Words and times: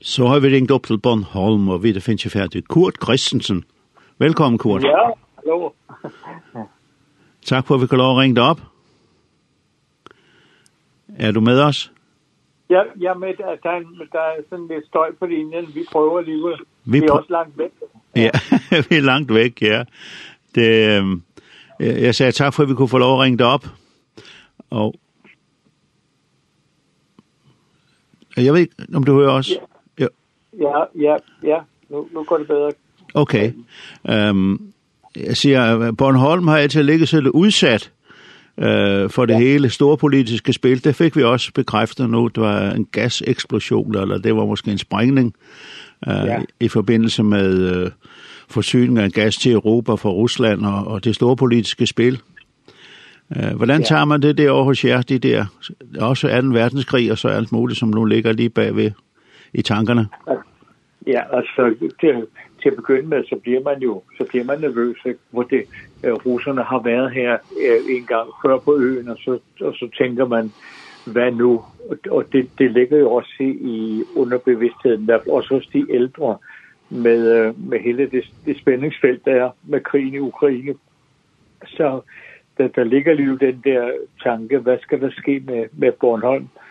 Så 0.00 0.26
har 0.26 0.40
vi 0.40 0.48
ringt 0.48 0.70
opp 0.70 0.86
til 0.86 0.98
Bornholm, 0.98 1.68
og 1.68 1.82
vi 1.82 1.92
det 1.92 2.02
finnes 2.02 2.24
ikke 2.24 2.38
ferdig. 2.38 2.64
Kurt 2.68 2.94
Christensen. 3.02 3.64
Velkommen, 4.18 4.58
Kurt. 4.58 4.84
Ja, 4.84 5.10
hallo. 5.38 5.70
Takk 7.48 7.66
for 7.66 7.74
at 7.74 7.80
vi 7.80 7.86
kan 7.86 7.98
lov 7.98 8.16
å 8.16 8.18
ringe 8.20 8.42
opp. 8.42 8.60
Er 11.16 11.32
du 11.32 11.40
med 11.40 11.60
oss? 11.62 11.86
Ja, 12.68 12.82
jeg 13.00 13.08
er 13.08 13.18
med. 13.18 13.38
Der 13.38 13.46
er, 13.46 13.80
der 14.12 14.20
er 14.20 14.42
sådan 14.50 14.66
lidt 14.68 14.86
støj 14.86 15.14
på 15.18 15.26
linjen. 15.26 15.70
Vi 15.74 15.84
prøver 15.92 16.18
alligevel. 16.18 16.58
Vi, 16.84 17.00
vi 17.00 17.06
er 17.06 17.12
også 17.12 17.32
langt 17.32 17.58
væk. 17.58 17.72
Ja, 18.16 18.30
ja 18.70 18.82
vi 18.90 18.96
er 18.96 19.02
langt 19.02 19.34
væk, 19.34 19.62
ja. 19.62 19.84
Det, 20.54 21.00
øh, 21.80 22.02
jeg 22.02 22.14
sagde 22.14 22.32
tak 22.32 22.54
for, 22.54 22.62
at 22.62 22.68
vi 22.68 22.74
kunne 22.74 22.88
få 22.88 22.98
lov 22.98 23.18
at 23.18 23.24
ringe 23.24 23.38
dig 23.38 23.46
op. 23.46 23.64
Og 24.70 24.94
jeg 28.36 28.52
ved 28.52 28.60
ikke, 28.60 28.74
om 28.94 29.04
du 29.04 29.14
hører 29.14 29.32
os. 29.32 29.50
Ja. 29.50 29.75
Ja, 30.60 30.84
ja, 30.94 31.16
ja. 31.42 31.58
Nu, 31.90 32.08
nu 32.14 32.22
går 32.22 32.38
det 32.38 32.46
bedre. 32.46 32.70
Okay. 33.14 33.52
Um, 34.30 34.72
jeg 35.16 35.36
siger, 35.36 35.92
Bornholm 35.92 36.48
har 36.48 36.58
altid 36.58 36.82
ligget 36.82 37.08
så 37.08 37.30
udsat 37.34 37.92
eh 38.58 39.10
for 39.10 39.26
det 39.26 39.34
ja. 39.34 39.38
hele 39.38 39.70
store 39.70 39.96
politiske 39.96 40.52
spil. 40.52 40.84
Det 40.84 40.94
fik 40.94 41.16
vi 41.16 41.22
også 41.22 41.52
bekræftet 41.54 42.10
nu. 42.10 42.28
Det 42.28 42.42
var 42.42 42.70
en 42.70 42.86
gaseksplosion, 42.92 43.98
eller 43.98 44.18
det 44.18 44.36
var 44.36 44.46
måske 44.46 44.70
en 44.70 44.78
sprængning 44.78 45.34
eh 46.06 46.12
ja. 46.26 46.38
i 46.60 46.68
forbindelse 46.68 47.22
med 47.22 47.76
øh, 47.76 47.90
forsyning 48.48 48.98
af 48.98 49.10
gas 49.10 49.36
til 49.36 49.52
Europa 49.52 49.94
fra 49.94 50.10
Rusland 50.10 50.66
og, 50.66 50.86
og 50.86 51.04
det 51.04 51.14
store 51.14 51.36
politiske 51.36 51.86
spil. 51.86 52.20
Eh 53.36 53.56
hvordan 53.56 53.80
ja. 53.80 53.86
tager 53.86 54.04
man 54.04 54.22
det 54.22 54.38
der 54.38 54.50
over 54.50 54.64
hos 54.64 54.84
jer, 54.84 55.02
de 55.02 55.18
der, 55.18 55.46
også 56.00 56.40
2. 56.42 56.48
verdenskrig 56.48 57.12
og 57.12 57.18
så 57.18 57.28
alt 57.28 57.52
muligt, 57.52 57.78
som 57.78 57.88
nu 57.88 58.04
ligger 58.04 58.32
lige 58.32 58.50
bagved? 58.50 58.90
i 59.56 59.62
tankerne? 59.62 60.08
Ja, 61.06 61.36
altså, 61.36 61.74
det, 62.00 62.26
til 62.62 62.68
at 62.68 62.76
begynde 62.76 63.08
med, 63.08 63.24
så 63.24 63.36
bliver 63.42 63.62
man 63.62 63.78
jo 63.82 64.02
så 64.18 64.24
bliver 64.28 64.44
man 64.44 64.60
nervøs, 64.60 64.98
ikke? 65.04 65.18
hvor 65.30 65.42
det, 65.42 65.62
øh, 66.04 66.12
russerne 66.12 66.62
har 66.62 66.78
været 66.78 67.12
her 67.12 67.32
øh, 67.66 67.96
en 67.96 68.06
gang 68.06 68.28
før 68.42 68.58
på 68.58 68.76
øen, 68.76 69.08
og 69.08 69.16
så, 69.18 69.38
og 69.60 69.74
så 69.74 69.88
tænker 69.98 70.26
man, 70.26 70.52
hvad 71.12 71.32
nu? 71.32 71.64
Og 72.10 72.24
det, 72.32 72.50
det 72.58 72.70
ligger 72.70 72.98
jo 72.98 73.12
også 73.12 73.34
i, 73.40 73.50
i 73.50 74.04
underbevidstheden, 74.16 75.08
der, 75.08 75.18
også 75.30 75.54
hos 75.54 75.66
de 75.66 75.86
ældre, 75.90 76.38
med, 76.88 77.20
øh, 77.36 77.68
med 77.70 77.78
hele 77.80 78.10
det, 78.10 78.24
det 78.46 78.58
spændingsfelt, 78.58 79.24
der 79.24 79.34
er 79.34 79.50
med 79.64 79.80
krigen 79.80 80.14
i 80.14 80.18
Ukraine. 80.18 80.74
Så 81.66 82.00
der, 82.58 82.68
der 82.68 82.84
ligger 82.84 83.14
lige 83.14 83.38
den 83.38 83.60
der 83.64 83.90
tanke, 84.22 84.58
hvad 84.58 84.78
skal 84.78 85.00
der 85.00 85.10
ske 85.10 85.42
med, 85.46 85.64
med 85.72 85.92
Bornholm? 85.92 86.42
Øh, 86.44 86.65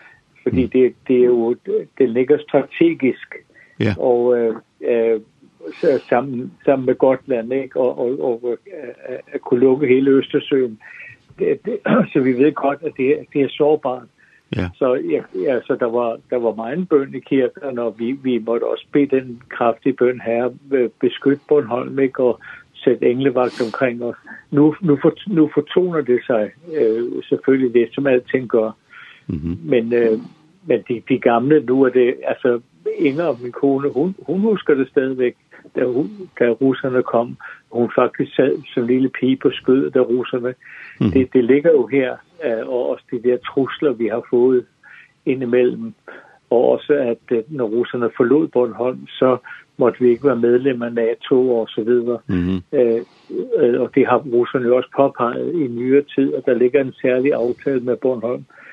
fordi 0.46 0.66
det, 0.66 0.94
det 1.08 1.20
er 1.20 1.26
jo, 1.26 1.56
det 1.98 2.10
ligger 2.10 2.38
strategisk, 2.38 3.36
ja. 3.80 3.86
Yeah. 3.86 3.98
og 3.98 4.38
øh, 4.38 4.56
øh, 4.82 5.20
sammen, 6.10 6.54
sammen 6.66 6.86
med 6.86 6.96
Gotland, 6.96 7.54
ikke? 7.54 7.80
og, 7.80 8.00
og, 8.00 8.20
og 8.22 8.58
øh, 8.68 9.18
at 9.34 9.42
kunne 9.42 9.60
lukke 9.60 9.88
hele 9.88 10.12
Østersøen, 10.12 10.80
det, 11.40 11.60
det, 11.66 11.80
så 12.14 12.20
vi 12.20 12.34
ved 12.34 12.52
godt, 12.54 12.80
at 12.84 12.92
det, 12.98 13.18
det 13.34 13.42
er 13.42 13.50
sårbart. 13.50 14.08
Ja. 14.56 14.70
Så 14.76 14.94
ja, 14.94 15.22
ja, 15.42 15.62
så 15.62 15.78
der 15.80 15.86
var 15.86 16.18
der 16.30 16.38
var 16.38 16.54
meget 16.56 16.90
bøn 16.90 17.16
i 17.16 17.20
kirken 17.20 17.80
og 17.80 17.96
vi 18.00 18.12
vi 18.12 18.38
måtte 18.38 18.64
også 18.64 18.86
bede 18.92 19.16
den 19.16 19.42
kraftige 19.50 19.94
bøn 19.94 20.22
her 20.22 20.50
beskytt 21.02 21.42
Bornholm 21.48 22.00
ikke 22.00 22.24
og 22.24 22.40
sætte 22.76 23.06
englevagt 23.06 23.62
omkring 23.62 24.04
os. 24.04 24.16
Nu 24.52 24.76
nu 24.82 24.98
for, 25.02 25.14
nu 25.28 25.50
fortoner 25.54 26.02
det 26.02 26.20
sig 26.26 26.52
øh, 26.76 27.24
selvfølgelig 27.30 27.74
det 27.74 27.90
som 27.94 28.08
alting 28.08 28.48
gør. 28.48 28.72
-hmm. 29.28 29.58
Men, 29.64 29.94
øh, 29.94 30.20
men 30.66 30.84
de, 30.88 31.02
de 31.09 31.20
gamle, 31.20 31.64
nu 31.66 31.84
er 31.84 31.90
det, 31.90 32.16
altså 32.23 32.62
Inger, 32.98 33.38
min 33.42 33.52
kone, 33.52 33.90
hun, 33.90 34.16
hun 34.28 34.42
husker 34.42 34.73
det 34.73 34.90
stadigvæk, 34.90 35.36
da, 35.76 35.86
hun, 35.86 36.30
da 36.40 36.50
russerne 36.50 37.04
kom. 37.04 37.38
Hun 37.72 37.92
faktisk 37.96 38.36
sad 38.36 38.62
som 38.73 38.88
lille 38.88 39.09
pige 39.09 39.38
på 39.38 39.50
skødet 39.52 39.94
da 39.94 40.00
russerne. 40.00 40.53
Mm. 41.00 41.12
Det, 41.12 41.34
det 41.34 41.44
ligger 41.44 41.72
jo 41.72 41.88
her, 41.88 42.18
øh, 42.46 42.68
og 42.68 42.90
også 42.90 43.03
de 43.12 43.24
der 43.24 43.38
trusler, 43.38 43.94
vi 43.94 44.08
har 44.08 44.24
fået 44.30 44.66
indimellem. 45.25 45.94
Og 46.50 46.69
også, 46.69 46.94
at 46.94 47.38
øh, 47.38 47.44
når 47.47 47.66
russerne 47.66 48.09
forlod 48.18 48.47
Bornholm, 48.47 49.07
så 49.07 49.38
måtte 49.78 50.00
vi 50.00 50.09
ikke 50.09 50.28
være 50.28 50.36
medlem 50.36 50.81
af 50.81 50.94
NATO 50.94 51.56
og 51.56 51.68
så 51.69 51.84
videre. 51.84 52.19
Mm 52.28 52.36
-hmm. 52.36 52.78
øh, 52.78 53.81
og 53.81 53.96
det 53.96 54.07
har 54.07 54.18
russerne 54.18 54.66
jo 54.66 54.75
også 54.75 54.90
påpeget 54.96 55.53
i 55.53 55.68
nyere 55.68 56.03
tid, 56.16 56.34
og 56.34 56.44
der 56.46 56.53
ligger 56.53 56.81
en 56.81 56.94
særlig 57.02 57.34
aftale 57.34 57.80
med 57.80 57.96
Bornholm. 57.96 58.40
Mm 58.40 58.65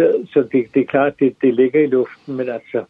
Så, 0.00 0.26
så 0.32 0.40
det, 0.52 0.66
det 0.74 0.80
er 0.80 0.86
klart, 0.86 1.12
det, 1.18 1.34
det 1.42 1.54
ligger 1.54 1.80
i 1.80 1.86
luften, 1.86 2.36
men 2.36 2.48
altså, 2.48 2.84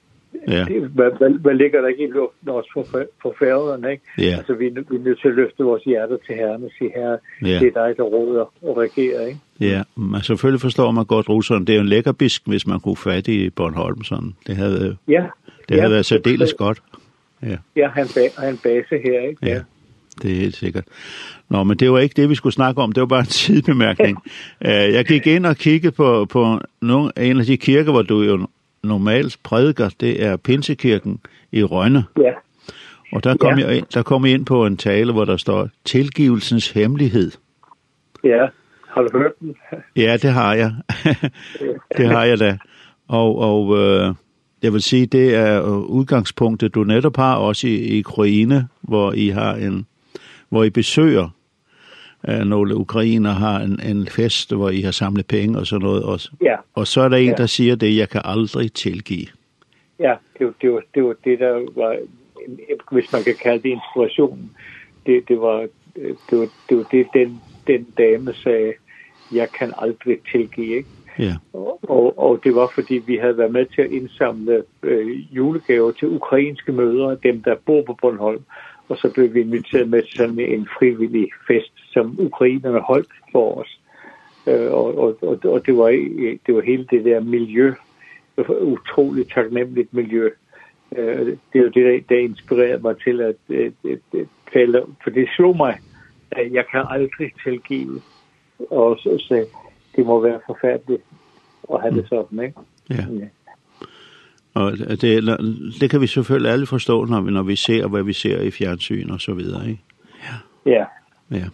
Ja. 0.48 0.65
Det, 0.65 0.82
hvad, 0.82 1.10
hvad, 1.19 1.31
hvad 1.31 1.54
ligger 1.54 1.81
der 1.81 1.88
ikke 1.88 2.04
i 2.04 2.10
luften 2.10 2.48
også 2.48 2.71
for, 2.75 3.04
for 3.22 3.34
færgerne, 3.38 3.91
ikke? 3.91 4.03
Ja. 4.19 4.37
Altså, 4.37 4.54
vi, 4.54 4.65
vi 4.65 4.97
er 4.97 5.04
nødt 5.04 5.21
til 5.21 5.28
at 5.28 5.34
løfte 5.34 5.65
vores 5.65 5.84
hjerter 5.84 6.16
til 6.26 6.34
herren 6.34 6.65
og 6.65 6.71
sige, 6.78 6.93
herre, 6.97 7.19
ja. 7.43 7.59
det 7.59 7.76
er 7.76 7.87
dig, 7.87 7.97
der 7.97 8.03
råder 8.03 8.53
og 8.62 8.76
regerer, 8.76 9.26
ikke? 9.26 9.41
Ja, 9.60 9.82
man 9.97 10.21
selvfølgelig 10.21 10.60
forstår 10.60 10.91
man 10.91 11.04
godt 11.04 11.28
russerne. 11.28 11.66
Det 11.66 11.72
er 11.72 11.76
jo 11.76 11.82
en 11.82 11.88
lækker 11.88 12.12
bisk, 12.12 12.43
hvis 12.47 12.66
man 12.66 12.81
kunne 12.81 12.97
fat 12.97 13.28
i 13.28 13.50
Bornholm 13.50 14.04
sådan. 14.04 14.34
Det 14.47 14.56
havde, 14.56 14.97
ja. 15.09 15.27
det 15.69 15.81
havde 15.81 15.92
været 15.92 16.06
særdeles 16.06 16.54
godt. 16.54 16.82
Ja, 17.42 17.56
ja 17.77 17.88
han, 17.88 18.06
ba 18.15 18.21
han 18.47 18.59
base 18.62 18.98
her, 19.04 19.21
ikke? 19.28 19.47
Ja. 19.47 19.54
ja 19.54 19.60
det 20.22 20.31
er 20.31 20.34
helt 20.34 20.56
sikkert. 20.56 20.84
Nå, 21.48 21.65
men 21.65 21.76
det 21.76 21.93
var 21.93 21.98
ikke 21.98 22.22
det, 22.22 22.31
vi 22.31 22.34
skulle 22.34 22.53
snakke 22.53 22.82
om. 22.82 22.93
Det 22.93 23.00
var 23.00 23.06
bare 23.06 23.21
en 23.21 23.26
sidebemærkning. 23.26 24.19
jeg 24.97 25.04
gik 25.04 25.26
ind 25.26 25.47
og 25.47 25.56
kiggede 25.56 25.93
på, 25.93 26.25
på 26.25 26.60
nogle, 26.82 27.12
en 27.16 27.38
af 27.38 27.47
de 27.47 27.56
kirker, 27.56 27.93
hvor 27.93 28.03
du 28.03 28.22
jo 28.22 28.47
normalt 28.82 29.38
prædiker. 29.43 29.91
Det 30.00 30.25
er 30.25 30.37
Pinsekirken 30.37 31.21
i 31.53 31.65
Rønne. 31.65 32.04
Ja. 32.19 32.32
Og 33.12 33.25
der 33.25 33.37
kom, 33.37 33.59
ja. 33.59 33.66
jeg, 33.66 33.76
ind, 33.76 33.87
der 33.94 34.03
kom 34.03 34.25
jeg 34.25 34.34
ind 34.34 34.47
på 34.47 34.66
en 34.66 34.76
tale, 34.76 35.12
hvor 35.12 35.25
der 35.25 35.37
står 35.37 35.69
tilgivelsens 35.84 36.71
hemmelighed. 36.71 37.31
Ja, 38.25 38.47
har 38.88 39.03
du 39.03 39.19
hørt 39.19 39.32
den? 39.41 39.54
ja, 39.97 40.16
det 40.22 40.31
har 40.31 40.54
jeg. 40.54 40.72
det 41.97 42.06
har 42.06 42.25
jeg 42.25 42.38
da. 42.38 42.59
Og, 43.09 43.38
og 43.38 43.78
øh, 43.78 44.15
jeg 44.62 44.72
vil 44.72 44.82
sige, 44.82 45.06
det 45.06 45.34
er 45.34 45.60
udgangspunktet, 45.71 46.75
du 46.75 46.84
netop 46.84 47.16
har 47.16 47.37
også 47.37 47.66
i, 47.66 47.75
i 47.75 48.00
Ukraine, 48.00 48.69
hvor 48.81 49.12
I 49.12 49.28
har 49.28 49.54
en 49.54 49.87
hvor 50.50 50.65
I 50.65 50.71
besøger 50.71 51.28
øh, 52.28 52.38
nogle 52.38 52.77
ukrainer 52.77 53.31
har 53.31 53.61
en, 53.61 53.81
en 53.81 54.06
fest, 54.06 54.55
hvor 54.55 54.71
I 54.71 54.81
har 54.81 54.91
samlet 54.91 55.27
penge 55.27 55.59
og 55.59 55.66
sådan 55.66 55.87
noget. 55.87 56.03
Og, 56.03 56.19
ja. 56.43 56.56
og 56.75 56.87
så 56.87 57.00
er 57.00 57.09
der 57.09 57.16
en, 57.16 57.28
ja. 57.28 57.34
der 57.34 57.47
siger 57.47 57.77
det, 57.77 57.97
jeg 57.97 58.09
kan 58.09 58.21
aldrig 58.25 58.72
tilgive. 58.72 59.27
Ja, 59.99 60.15
det 60.39 60.47
var 60.47 60.53
det, 60.62 60.72
var, 60.72 60.83
det, 60.94 61.05
var 61.05 61.15
det 61.25 61.39
der 61.39 61.53
var, 61.75 61.97
hvis 62.91 63.12
man 63.12 63.22
kan 63.22 63.34
kalde 63.43 63.62
det 63.62 63.69
inspiration. 63.69 64.50
det, 65.06 65.28
det, 65.28 65.41
var, 65.41 65.66
det, 66.31 66.39
var, 66.39 66.49
det 66.69 66.77
var 66.77 66.84
det, 66.91 67.06
den, 67.15 67.41
den 67.66 67.87
dame 67.99 68.34
sagde, 68.34 68.72
jeg 69.33 69.49
kan 69.59 69.72
aldrig 69.78 70.19
tilgive, 70.33 70.77
ikke? 70.77 70.89
Ja. 71.19 71.34
Og, 71.53 71.81
og, 71.83 72.19
og 72.19 72.41
det 72.44 72.55
var 72.55 72.72
fordi 72.75 72.94
vi 72.94 73.16
havde 73.16 73.39
været 73.39 73.53
med 73.53 73.66
til 73.66 73.83
at 73.83 73.91
indsamle 73.91 74.62
øh, 74.83 75.37
julegaver 75.37 75.93
til 75.93 76.09
ukrainske 76.09 76.72
mødre, 76.72 77.16
dem 77.22 77.43
der 77.43 77.55
bor 77.66 77.83
på 77.83 77.97
Bornholm. 78.03 78.43
Og 78.91 78.97
så 78.97 79.11
blev 79.15 79.34
vi 79.34 79.41
inviteret 79.41 79.89
med 79.89 80.03
til 80.03 80.17
sådan 80.17 80.39
en 80.39 80.69
frivillig 80.78 81.28
fest, 81.47 81.73
som 81.93 82.21
ukrainerne 82.21 82.81
holdt 82.81 83.12
for 83.33 83.61
os. 83.61 83.81
Øh, 84.47 84.73
og, 84.73 84.99
og, 84.99 85.17
og, 85.23 85.39
og 85.45 85.67
det, 85.67 85.77
var, 85.77 85.89
det 86.47 86.55
var 86.55 86.61
hele 86.61 86.87
det 86.91 87.05
der 87.05 87.21
miljø, 87.21 87.75
utroligt 88.61 89.33
taknemmeligt 89.34 89.95
miljø. 89.95 90.31
Øh, 90.97 91.27
det 91.27 91.59
er 91.59 91.62
jo 91.62 91.69
det, 91.69 91.84
der, 91.84 92.01
der 92.09 92.21
inspirerede 92.21 92.83
mig 92.83 92.97
til 93.05 93.21
at, 93.21 93.37
at, 93.49 93.73
at, 93.91 94.27
tale. 94.53 94.83
For 95.03 95.11
det 95.11 95.28
slog 95.37 95.57
mig, 95.57 95.78
at 96.31 96.53
jeg 96.53 96.65
kan 96.71 96.84
aldrig 96.89 97.33
tilgive 97.45 98.01
og 98.71 98.99
så, 98.99 99.19
så 99.19 99.47
det 99.97 100.07
må 100.07 100.21
være 100.21 100.41
forfærdeligt 100.47 101.03
at 101.72 101.81
have 101.81 101.95
det 101.95 102.09
sådan, 102.09 102.41
ikke? 102.41 102.61
Ja. 102.91 102.95
Yeah. 102.95 103.28
Og 104.55 104.72
det, 104.78 105.38
det 105.81 105.91
kan 105.91 106.00
vi 106.00 106.06
selvfølgelig 106.06 106.53
alle 106.53 106.66
forstå, 106.66 107.04
når 107.04 107.21
vi, 107.21 107.30
når 107.30 107.42
vi 107.42 107.57
ser, 107.57 107.89
hvad 107.89 108.03
vi 108.03 108.13
ser 108.13 108.41
i 108.41 108.51
fjernsyn 108.51 109.10
og 109.10 109.21
så 109.21 109.34
videre, 109.34 109.69
ikke? 109.69 109.83
Ja. 110.66 110.72
Ja. 110.72 110.84
ja. 111.30 111.45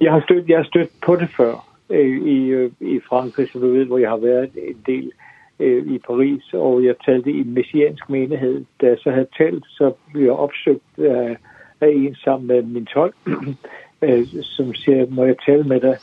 Jeg 0.00 0.12
har 0.12 0.20
stødt, 0.20 0.48
jeg 0.48 0.58
har 0.58 0.64
stødt 0.64 0.90
på 1.06 1.16
det 1.16 1.28
før 1.36 1.66
i, 1.90 2.68
i 2.80 3.00
Frankrig, 3.08 3.48
som 3.52 3.60
du 3.60 3.72
ved, 3.72 3.84
hvor 3.84 3.98
jeg 3.98 4.10
har 4.10 4.16
været 4.16 4.50
en 4.54 4.82
del 4.86 5.12
øh, 5.60 5.86
i 5.86 5.98
Paris, 5.98 6.52
og 6.52 6.84
jeg 6.84 6.94
talte 7.04 7.30
i 7.30 7.42
messiansk 7.42 8.10
menighed. 8.10 8.64
Da 8.80 8.86
jeg 8.86 8.98
så 8.98 9.10
havde 9.10 9.26
talt, 9.38 9.64
så 9.68 9.92
blev 10.12 10.24
jeg 10.24 10.32
opsøgt 10.32 10.98
af, 10.98 11.36
af 11.80 11.88
en 11.88 12.14
sammen 12.14 12.46
med 12.46 12.62
min 12.62 12.86
tolk, 12.86 13.14
øh, 14.02 14.26
som 14.42 14.74
siger, 14.74 15.06
må 15.10 15.24
jeg 15.24 15.36
tale 15.46 15.64
med 15.64 15.80
dig? 15.80 15.96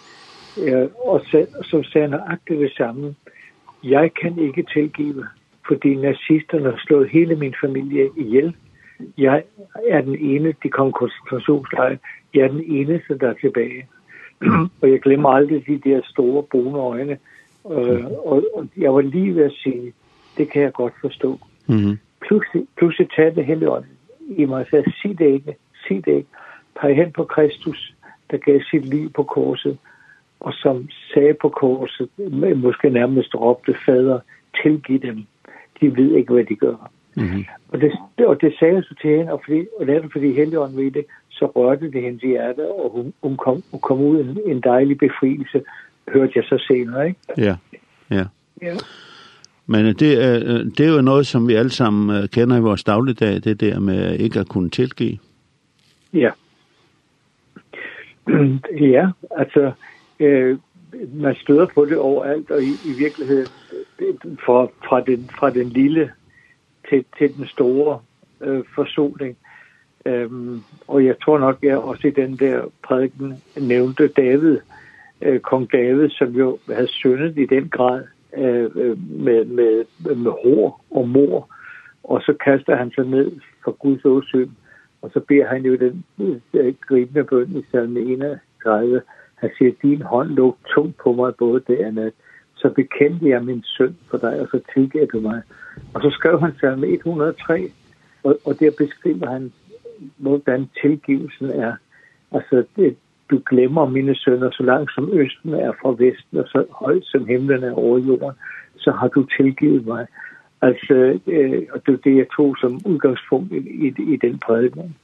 Øh, 0.64 0.88
og 1.06 1.22
så, 1.32 1.46
så 1.64 1.84
sagde 1.92 2.08
han 2.08 2.20
nøjagtigt 2.20 2.60
det 2.60 2.74
samme. 2.78 3.16
Jeg 3.84 4.14
kan 4.14 4.40
ikke 4.40 4.64
tilgive 4.74 5.26
fordi 5.68 5.96
nazisterne 5.96 6.64
har 6.64 6.80
slået 6.86 7.10
hele 7.10 7.36
min 7.36 7.56
familie 7.64 8.10
ihjel. 8.18 8.56
Jeg 9.18 9.44
er 9.90 10.02
den 10.02 10.16
ene, 10.16 10.54
de 10.64 10.70
kom 10.70 10.92
koncentrationslejr. 10.92 11.98
Jeg 12.34 12.42
er 12.42 12.48
den 12.48 12.64
eneste, 12.64 13.18
der 13.18 13.30
er 13.30 13.34
tilbage. 13.34 13.88
og 14.82 14.92
jeg 14.92 15.00
glemmer 15.02 15.30
aldrig 15.30 15.68
de 15.68 15.90
der 15.90 16.02
store 16.04 16.44
brune 16.44 16.80
øjne. 16.80 17.18
Øh, 17.72 18.06
og, 18.06 18.44
og 18.54 18.68
jeg 18.78 18.94
var 18.94 19.02
lige 19.02 19.36
ved 19.36 19.44
at 19.44 19.52
sige, 19.64 19.94
det 20.38 20.52
kan 20.52 20.62
jeg 20.62 20.74
godt 20.74 20.94
forstå. 21.02 21.40
Mm 21.68 21.76
-hmm. 21.76 21.98
pludselig, 22.28 22.68
pludselig 22.78 23.10
talte 23.16 23.44
Helligånden 23.44 23.92
i 24.30 24.46
mig 24.46 24.62
og 24.62 24.68
sagde, 24.70 24.92
sig 25.02 25.20
det 25.20 25.26
ikke, 25.26 25.56
sig 25.88 26.06
det 26.06 26.16
ikke. 26.16 26.30
Peg 26.82 26.96
hen 26.96 27.12
på 27.12 27.24
Kristus, 27.24 27.94
der 28.32 28.38
gav 28.38 28.60
sit 28.72 28.86
liv 28.86 29.12
på 29.12 29.24
korset, 29.24 29.78
og 30.40 30.54
som 30.54 30.90
sagde 31.14 31.34
på 31.42 31.50
korset, 31.50 32.10
måske 32.56 32.90
nærmest 32.90 33.36
råbte 33.36 33.76
fader, 33.86 34.20
tilgiv 34.64 35.00
dem 35.00 35.26
de 35.82 35.98
ved 35.98 36.16
ikke, 36.16 36.34
hvad 36.34 36.44
de 36.44 36.56
gør. 36.56 36.92
Mm-hmm. 37.18 37.46
Og, 37.70 37.82
det, 37.82 37.92
og 38.26 38.42
det 38.42 38.56
sagde 38.60 38.76
jeg 38.76 38.84
så 38.84 38.96
til 39.02 39.18
hende, 39.18 39.32
og, 39.32 39.42
fordi, 39.46 39.66
og 39.80 39.86
netop 39.86 40.12
fordi 40.12 40.34
Helligånden 40.34 40.78
ved 40.78 40.92
det, 40.92 41.06
så 41.30 41.46
rørte 41.46 41.92
det 41.92 42.02
hendes 42.02 42.22
hjerte, 42.22 42.72
og 42.72 42.92
hun, 42.92 43.14
hun, 43.24 43.38
kom, 43.38 43.64
hun 43.72 43.80
kom 43.80 44.02
ud 44.02 44.20
en, 44.20 44.40
en 44.46 44.62
dejlig 44.62 44.98
befrielse, 44.98 45.62
hørte 46.08 46.32
jeg 46.36 46.44
så 46.44 46.64
senere, 46.68 47.08
ikke? 47.08 47.20
Ja, 47.38 47.56
ja. 48.12 48.26
ja. 48.62 48.76
Men 49.66 49.86
det 49.86 50.24
er, 50.24 50.40
det 50.78 50.80
er 50.80 50.96
jo 50.96 51.02
noget, 51.02 51.28
som 51.28 51.48
vi 51.48 51.54
alle 51.54 51.72
sammen 51.72 52.28
kender 52.28 52.58
i 52.58 52.62
vores 52.62 52.84
dagligdag, 52.84 53.36
det 53.44 53.62
der 53.62 53.80
med 53.80 54.20
ikke 54.20 54.40
at 54.40 54.48
kunne 54.48 54.70
tilgive. 54.70 55.18
Ja. 56.14 56.32
Ja, 58.82 59.08
altså, 59.32 59.72
øh, 60.20 60.58
man 61.14 61.36
støder 61.36 61.66
på 61.76 61.86
det 61.86 61.98
overalt, 61.98 62.52
og 62.52 62.62
i, 62.62 62.72
i 62.86 62.94
virkeligheden, 63.00 63.48
for, 64.46 64.72
fra, 64.88 65.02
den, 65.02 65.30
fra 65.40 65.50
den 65.50 65.70
lille 65.70 66.12
til, 66.90 67.06
til 67.18 67.38
den 67.38 67.46
store 67.46 68.00
øh, 68.42 68.64
forsoning. 68.76 69.38
Øhm, 70.06 70.62
og 70.88 71.06
jeg 71.06 71.16
tror 71.20 71.40
nok, 71.40 71.58
jeg 71.64 71.78
også 71.78 72.08
i 72.08 72.12
den 72.12 72.36
der 72.36 72.62
prædiken 72.84 73.44
nævnte 73.62 74.08
David, 74.08 74.58
øh, 75.22 75.40
kong 75.40 75.72
David, 75.72 76.10
som 76.10 76.32
jo 76.32 76.58
havde 76.68 76.88
syndet 76.88 77.38
i 77.38 77.46
den 77.46 77.70
grad 77.70 78.04
øh, 78.38 79.00
med, 79.00 79.46
med, 79.46 79.86
med 80.16 80.32
hår 80.32 80.86
og 80.92 81.10
mor, 81.10 81.50
og 82.04 82.22
så 82.22 82.34
kaster 82.46 82.76
han 82.76 82.92
sig 82.92 83.06
ned 83.06 83.32
for 83.64 83.72
Guds 83.72 84.06
åsyn, 84.06 84.50
og 85.02 85.10
så 85.14 85.20
beder 85.20 85.48
han 85.48 85.66
jo 85.66 85.76
den 85.76 86.06
øh, 86.54 86.74
gribende 86.88 87.24
bøn 87.24 87.58
i 87.58 87.66
salme 87.72 88.00
31. 88.00 89.02
Han 89.36 89.50
siger, 89.58 89.72
din 89.82 90.02
hånd 90.02 90.30
lå 90.30 90.58
tungt 90.76 90.98
på 90.98 91.14
mig 91.14 91.36
både 91.36 91.64
det 91.68 91.86
og 91.86 91.94
nat, 91.94 92.14
så 92.58 92.70
bekendte 92.70 93.30
jeg 93.30 93.46
min 93.46 93.64
synd 93.64 93.96
for 94.10 94.18
dig, 94.18 94.42
og 94.42 94.48
så 94.52 94.60
tilgav 94.74 95.06
du 95.14 95.20
mig. 95.20 95.42
Og 95.94 96.02
så 96.02 96.10
skrev 96.10 96.40
han 96.40 96.54
salme 96.60 96.88
103, 96.88 97.72
og, 98.24 98.38
og 98.46 98.60
der 98.60 98.72
beskriver 98.78 99.30
han, 99.30 99.52
hvordan 100.18 100.70
tilgivelsen 100.82 101.50
er. 101.50 101.74
Altså, 102.32 102.64
det, 102.76 102.98
du 103.30 103.42
glemmer 103.50 103.90
mine 103.90 104.16
sønner, 104.16 104.50
så 104.52 104.64
langt 104.64 104.92
som 104.96 105.10
østen 105.14 105.54
er 105.54 105.72
fra 105.82 105.90
vesten, 105.90 106.38
og 106.38 106.48
så 106.48 106.66
højt 106.72 107.06
som 107.06 107.26
himlen 107.26 107.64
er 107.64 107.74
over 107.74 107.98
jorden, 107.98 108.32
så 108.78 108.92
har 108.92 109.08
du 109.08 109.26
tilgivet 109.38 109.86
mig. 109.86 110.08
Altså, 110.62 111.20
øh, 111.28 111.64
og 111.74 111.86
det 111.86 111.94
er 111.94 111.98
det, 111.98 112.18
jeg 112.18 112.28
tog 112.36 112.58
som 112.62 112.82
udgangspunkt 112.86 113.52
i, 113.52 113.88
i, 113.88 114.14
i 114.14 114.16
den 114.16 114.40
prædiken. 114.40 114.96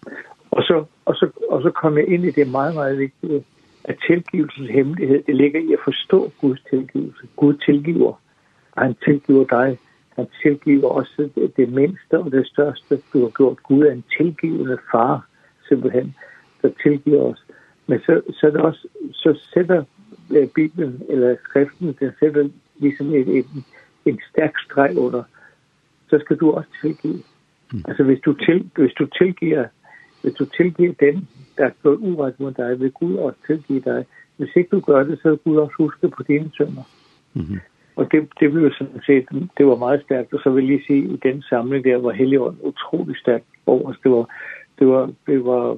Og 0.51 0.63
så, 0.63 0.85
og, 1.05 1.15
så, 1.15 1.29
og 1.49 1.61
så 1.61 1.69
kom 1.69 1.97
jeg 1.97 2.07
ind 2.07 2.25
i 2.25 2.31
det 2.31 2.51
meget, 2.51 2.73
meget 2.73 2.99
vigtige, 2.99 3.43
at 3.83 3.97
tilgivelsens 4.07 4.69
hemmelighed, 4.69 5.23
det 5.23 5.35
ligger 5.35 5.59
i 5.59 5.73
at 5.73 5.79
forstå 5.83 6.31
Guds 6.41 6.61
tilgivelse. 6.69 7.27
Gud 7.35 7.53
tilgiver, 7.65 8.21
og 8.71 8.81
han 8.81 8.95
tilgiver 9.05 9.45
dig. 9.45 9.79
Han 10.15 10.27
tilgiver 10.41 10.87
også 10.87 11.29
det, 11.35 11.57
det 11.57 11.69
mindste 11.73 12.19
og 12.19 12.31
det 12.31 12.47
største, 12.47 13.01
du 13.13 13.21
har 13.21 13.29
gjort. 13.29 13.63
Gud 13.63 13.83
er 13.85 13.91
en 13.91 14.03
tilgivende 14.17 14.77
far, 14.91 15.27
simpelthen, 15.67 16.15
der 16.61 16.69
tilgiver 16.83 17.21
os. 17.21 17.45
Men 17.87 17.99
så, 17.99 18.21
så, 18.29 18.47
er 18.47 18.51
det 18.51 18.61
også, 18.61 18.87
så 19.13 19.39
sætter 19.53 19.83
Bibelen 20.55 21.01
eller 21.09 21.35
skriften, 21.43 21.95
den 21.99 22.11
sætter 22.19 22.49
ligesom 22.79 23.13
et, 23.13 23.37
et, 23.37 23.45
en 24.05 24.19
stærk 24.29 24.53
streg 24.59 24.97
under, 24.97 25.23
så 26.09 26.19
skal 26.19 26.37
du 26.37 26.51
også 26.51 26.69
tilgive. 26.81 27.19
Mm. 27.73 27.83
Altså 27.87 28.03
hvis 28.03 28.19
du, 28.25 28.33
til, 28.33 28.69
hvis 28.75 28.93
du 28.93 29.05
tilgiver 29.05 29.65
Hvis 30.23 30.33
du 30.33 30.45
tilgiver 30.45 30.93
dem, 30.99 31.27
der 31.57 31.65
er 31.65 31.71
slået 31.81 31.97
uret 31.97 32.39
mod 32.39 32.51
dig, 32.51 32.79
vil 32.79 32.91
Gud 32.91 33.15
også 33.15 33.39
tilgive 33.47 33.79
dig. 33.79 34.05
Hvis 34.37 34.49
ikke 34.55 34.69
du 34.69 34.79
gør 34.79 35.03
det, 35.03 35.19
så 35.21 35.29
vil 35.29 35.37
Gud 35.37 35.57
også 35.57 35.75
huske 35.77 36.09
på 36.09 36.23
dine 36.23 36.51
sønner. 36.57 36.83
Mm 37.33 37.41
-hmm. 37.41 37.59
Og 37.95 38.11
det, 38.11 38.29
det 38.39 38.51
blev 38.51 38.71
sådan 38.77 39.01
set, 39.05 39.25
det 39.57 39.65
var 39.65 39.75
meget 39.75 40.01
stærkt, 40.05 40.33
og 40.33 40.39
så 40.43 40.49
vil 40.49 40.63
jeg 40.63 40.71
lige 40.71 40.87
sige, 40.87 41.13
i 41.13 41.17
den 41.23 41.41
samling 41.41 41.85
der 41.85 41.97
var 41.97 42.11
Helligånden 42.11 42.61
utrolig 42.61 43.17
stærkt 43.17 43.45
over 43.65 43.89
os. 43.89 43.97
Det 44.03 44.11
var, 44.11 44.29
det 44.79 44.87
var, 44.87 45.11
det 45.27 45.45
var, 45.45 45.77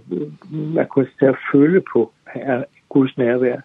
man 0.51 0.88
kunne 0.88 1.07
stadig 1.15 1.36
føle 1.51 1.83
på 1.94 2.12
her, 2.33 2.63
Guds 2.89 3.18
nærvær, 3.18 3.59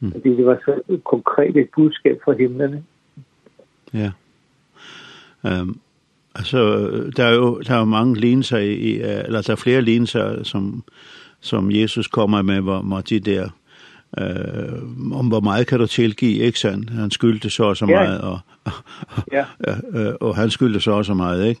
mm. 0.00 0.12
fordi 0.12 0.28
det 0.36 0.46
var 0.46 0.58
så 0.64 1.00
konkret 1.04 1.56
et 1.56 1.68
budskab 1.76 2.20
fra 2.24 2.32
himlene. 2.32 2.84
Ja. 3.94 4.10
Ehm 5.44 5.68
um, 5.68 5.80
Altså, 6.38 6.58
der 7.16 7.24
er 7.24 7.34
jo 7.34 7.60
der 7.60 7.74
er 7.74 7.78
jo 7.78 7.84
mange 7.84 8.20
linser 8.20 8.58
i, 8.58 9.00
eller 9.00 9.42
der 9.42 9.52
er 9.52 9.56
flere 9.56 9.82
linser, 9.82 10.42
som, 10.42 10.84
som 11.40 11.70
Jesus 11.70 12.06
kommer 12.06 12.42
med, 12.42 12.60
hvor, 12.60 12.80
hvor 12.80 13.00
de 13.00 13.20
der, 13.20 13.48
øh, 14.18 14.82
om 15.18 15.26
hvor 15.26 15.40
meget 15.40 15.66
kan 15.66 15.78
du 15.78 15.86
tilgive, 15.86 16.38
ikke 16.38 16.58
sandt? 16.58 16.90
Han 16.90 17.10
skyldte 17.10 17.50
så 17.50 17.64
og 17.64 17.76
så 17.76 17.86
meget, 17.86 18.20
og, 18.20 18.38
og, 18.64 18.72
ja. 19.32 19.44
og, 19.94 20.22
og 20.22 20.36
han 20.36 20.50
skyldte 20.50 20.80
så 20.80 20.90
og 20.90 21.04
så 21.04 21.14
meget, 21.14 21.48
ikke? 21.48 21.60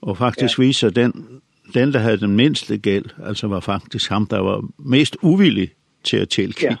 Og 0.00 0.16
faktisk 0.16 0.58
ja. 0.58 0.64
viser 0.64 0.90
den, 0.90 1.26
den, 1.74 1.92
der 1.92 1.98
havde 1.98 2.20
den 2.20 2.36
mindste 2.36 2.78
gæld, 2.78 3.04
altså 3.26 3.46
var 3.48 3.60
faktisk 3.60 4.10
ham, 4.10 4.26
der 4.26 4.40
var 4.40 4.64
mest 4.78 5.16
uvillig 5.22 5.70
til 6.04 6.16
at 6.16 6.28
tilgive. 6.28 6.70
Ja. 6.70 6.76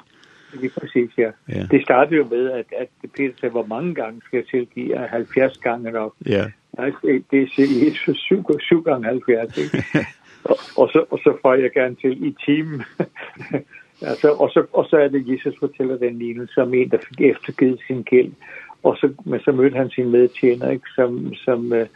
Lige 0.60 0.70
præcis, 0.80 1.10
ja. 1.18 1.30
ja. 1.48 1.66
Det 1.70 1.82
startede 1.82 2.16
jo 2.16 2.26
med, 2.30 2.50
at, 2.50 2.66
at 2.78 2.88
Peter 3.16 3.32
sagde, 3.40 3.50
hvor 3.50 3.66
mange 3.66 3.94
gange 3.94 4.20
skal 4.24 4.36
jeg 4.36 4.46
tilgive? 4.46 4.98
70 4.98 5.58
gange 5.58 5.90
nok. 5.90 6.14
Ja. 6.26 6.44
Nej, 6.78 6.92
det 7.30 7.42
er 7.42 7.86
Jesus 7.86 8.18
77, 8.18 9.58
ikke? 9.58 9.84
Og 10.76 10.88
så, 10.92 11.04
og 11.10 11.18
så 11.18 11.36
får 11.42 11.54
jeg 11.54 11.70
gerne 11.70 11.94
til 11.94 12.26
i 12.26 12.34
timen. 12.46 12.82
altså, 14.10 14.32
og, 14.32 14.50
så, 14.50 14.66
og 14.72 14.86
så 14.90 14.96
er 14.96 15.08
det, 15.08 15.28
Jesus 15.28 15.54
fortæller 15.58 15.96
den 15.96 16.18
lignelse 16.18 16.54
som 16.54 16.74
en, 16.74 16.90
der 16.90 16.98
fik 17.08 17.20
eftergivet 17.20 17.80
sin 17.86 18.02
gæld. 18.02 18.32
Og 18.82 18.96
så, 18.96 19.12
men 19.24 19.40
så 19.40 19.52
mødte 19.52 19.76
han 19.76 19.90
sin 19.90 20.10
medtjener, 20.10 20.70
ikke? 20.70 20.88
Som, 20.94 21.34
som, 21.34 21.72
øh, 21.72 21.86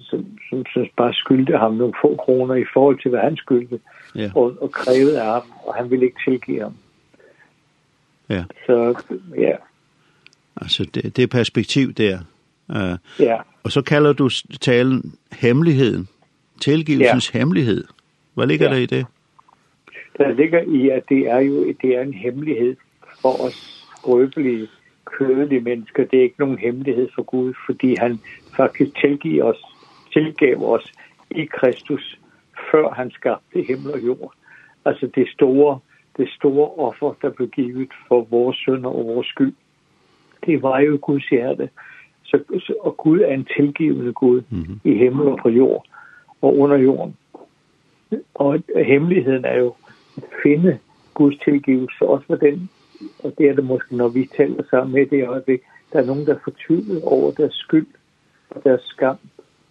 som, 0.00 0.26
som, 0.48 0.66
som 0.74 0.86
bare 0.96 1.14
skyldte 1.14 1.58
ham 1.58 1.74
nogle 1.74 1.94
få 2.02 2.16
kroner 2.16 2.54
i 2.54 2.64
forhold 2.72 3.02
til, 3.02 3.10
hvad 3.10 3.20
han 3.20 3.36
skyldte. 3.36 3.80
Ja. 4.14 4.30
Og, 4.34 4.56
og 4.60 4.70
krævede 4.70 5.20
af 5.20 5.26
ham, 5.26 5.42
og 5.64 5.74
han 5.74 5.90
ville 5.90 6.04
ikke 6.04 6.20
tilgive 6.26 6.62
ham. 6.62 6.74
Ja. 8.28 8.44
Så, 8.66 9.02
ja. 9.38 9.56
Altså, 10.56 10.90
det, 10.94 11.16
det 11.16 11.30
perspektiv 11.30 11.92
der, 11.92 12.18
Uh, 12.70 13.24
ja. 13.26 13.36
Og 13.64 13.70
så 13.70 13.82
kalder 13.82 14.12
du 14.12 14.28
talen 14.60 15.14
hemmeligheden, 15.32 16.08
tilgivelsens 16.60 17.34
ja. 17.34 17.38
hemmelighed. 17.38 17.84
Hvad 18.34 18.46
ligger 18.46 18.68
ja. 18.68 18.74
der 18.74 18.80
i 18.80 18.86
det? 18.86 19.06
Der 20.18 20.32
ligger 20.32 20.62
i, 20.62 20.88
at 20.88 21.02
det 21.08 21.30
er 21.30 21.38
jo 21.38 21.72
det 21.82 21.96
er 21.96 22.02
en 22.02 22.14
hemmelighed 22.14 22.76
for 23.22 23.44
os 23.46 23.86
skrøbelige, 24.00 24.68
kødelige 25.04 25.60
mennesker. 25.60 26.04
Det 26.04 26.18
er 26.18 26.22
ikke 26.22 26.40
nogen 26.40 26.58
hemmelighed 26.58 27.08
for 27.14 27.22
Gud, 27.22 27.54
fordi 27.66 27.96
han 27.98 28.18
faktisk 28.56 28.90
tilgiver 29.00 29.44
os, 29.44 29.62
tilgav 30.12 30.72
os 30.74 30.92
i 31.30 31.44
Kristus, 31.44 32.18
før 32.70 32.90
han 32.90 33.10
skabte 33.10 33.62
himmel 33.68 33.92
og 33.92 34.00
jord. 34.06 34.32
Altså 34.84 35.10
det 35.14 35.28
store, 35.28 35.78
det 36.16 36.28
store 36.28 36.70
offer, 36.86 37.14
der 37.22 37.30
blev 37.30 37.48
givet 37.48 37.90
for 38.08 38.26
vores 38.30 38.56
synder 38.56 38.90
og 38.90 39.06
vores 39.06 39.26
skyld. 39.26 39.54
Det 40.46 40.62
var 40.62 40.78
jo 40.78 40.98
Guds 41.02 41.28
hjerte. 41.28 41.68
Så, 42.30 42.74
og 42.80 42.96
Gud 42.96 43.20
er 43.20 43.34
en 43.34 43.48
tilgivende 43.56 44.12
Gud 44.12 44.42
mm 44.50 44.60
-hmm. 44.60 44.78
i 44.84 44.94
himmel 44.94 45.28
og 45.28 45.38
på 45.42 45.48
jord 45.48 45.84
og 46.42 46.58
under 46.58 46.76
jorden. 46.76 47.16
Og 48.34 48.62
hemmeligheden 48.76 49.44
er 49.44 49.58
jo 49.58 49.74
at 50.16 50.22
finde 50.42 50.78
Guds 51.14 51.38
tilgivelse, 51.38 52.06
også 52.06 52.26
for 52.26 52.36
den, 52.36 52.70
og 53.24 53.32
det 53.38 53.48
er 53.48 53.54
det 53.54 53.64
måske, 53.64 53.96
når 53.96 54.08
vi 54.08 54.28
taler 54.36 54.62
sammen 54.70 54.94
med 54.94 55.06
det 55.06 55.28
øjeblik, 55.28 55.60
der 55.92 55.98
er 56.02 56.06
nogen, 56.06 56.26
der 56.26 56.34
er 56.34 56.38
fortvivlet 56.44 57.02
over 57.02 57.30
deres 57.30 57.54
skyld 57.54 57.86
og 58.50 58.64
deres 58.64 58.82
skam, 58.82 59.16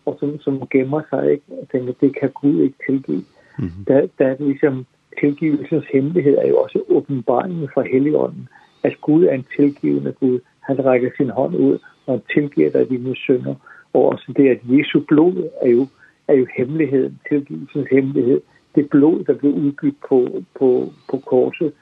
og 0.05 0.17
som, 0.19 0.39
som 0.39 0.67
gemmer 0.67 1.01
sig 1.09 1.31
ikke, 1.31 1.43
og 1.61 1.67
tænker, 1.71 1.93
det 2.01 2.19
kan 2.19 2.29
Gud 2.29 2.61
ikke 2.61 2.75
tilgive. 2.85 3.23
Mm 3.59 3.65
-hmm. 3.65 3.83
der, 3.87 4.07
der 4.19 4.27
er 4.27 4.35
det 4.35 4.45
ligesom, 4.45 4.85
tilgivelsens 5.19 5.85
hemmelighed 5.93 6.37
er 6.37 6.47
jo 6.47 6.57
også 6.57 6.83
åbenbaringen 6.89 7.69
fra 7.73 7.83
Helligånden, 7.91 8.47
at 8.83 9.01
Gud 9.01 9.23
er 9.23 9.33
en 9.33 9.45
tilgivende 9.55 10.11
Gud, 10.19 10.39
Han 10.69 10.85
rækker 10.85 11.09
sin 11.17 11.29
hånd 11.29 11.55
ud 11.55 11.79
og 12.05 12.21
tilgiver 12.33 12.69
dig 12.71 12.89
dine 12.89 13.15
synder. 13.15 13.55
Og 13.93 14.01
også 14.11 14.33
det, 14.37 14.49
at 14.49 14.61
Jesu 14.63 14.99
blod 15.07 15.49
er 15.61 15.69
jo, 15.69 15.87
er 16.27 16.33
jo 16.33 16.45
hemmeligheden, 16.57 17.19
tilgivelsens 17.29 17.87
hemmelighed. 17.91 18.41
Det 18.75 18.89
blod, 18.89 19.23
der 19.23 19.33
blev 19.33 19.51
udgivet 19.51 19.95
på, 20.09 20.43
på, 20.59 20.93
på 21.09 21.17
korset, 21.17 21.73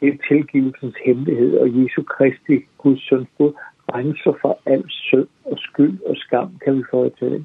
det 0.00 0.08
er 0.08 0.16
tilgivelsens 0.28 0.94
hemmelighed. 1.04 1.58
Og 1.58 1.68
Jesu 1.78 2.02
Kristi, 2.02 2.56
Guds 2.78 3.08
søns 3.08 3.28
blod, 3.36 3.52
renser 3.94 4.32
for 4.42 4.58
al 4.66 4.84
synd 4.88 5.28
og 5.44 5.58
skyld 5.58 5.98
og 6.06 6.16
skam, 6.16 6.50
kan 6.64 6.78
vi 6.78 6.82
få 6.90 7.08
til. 7.18 7.44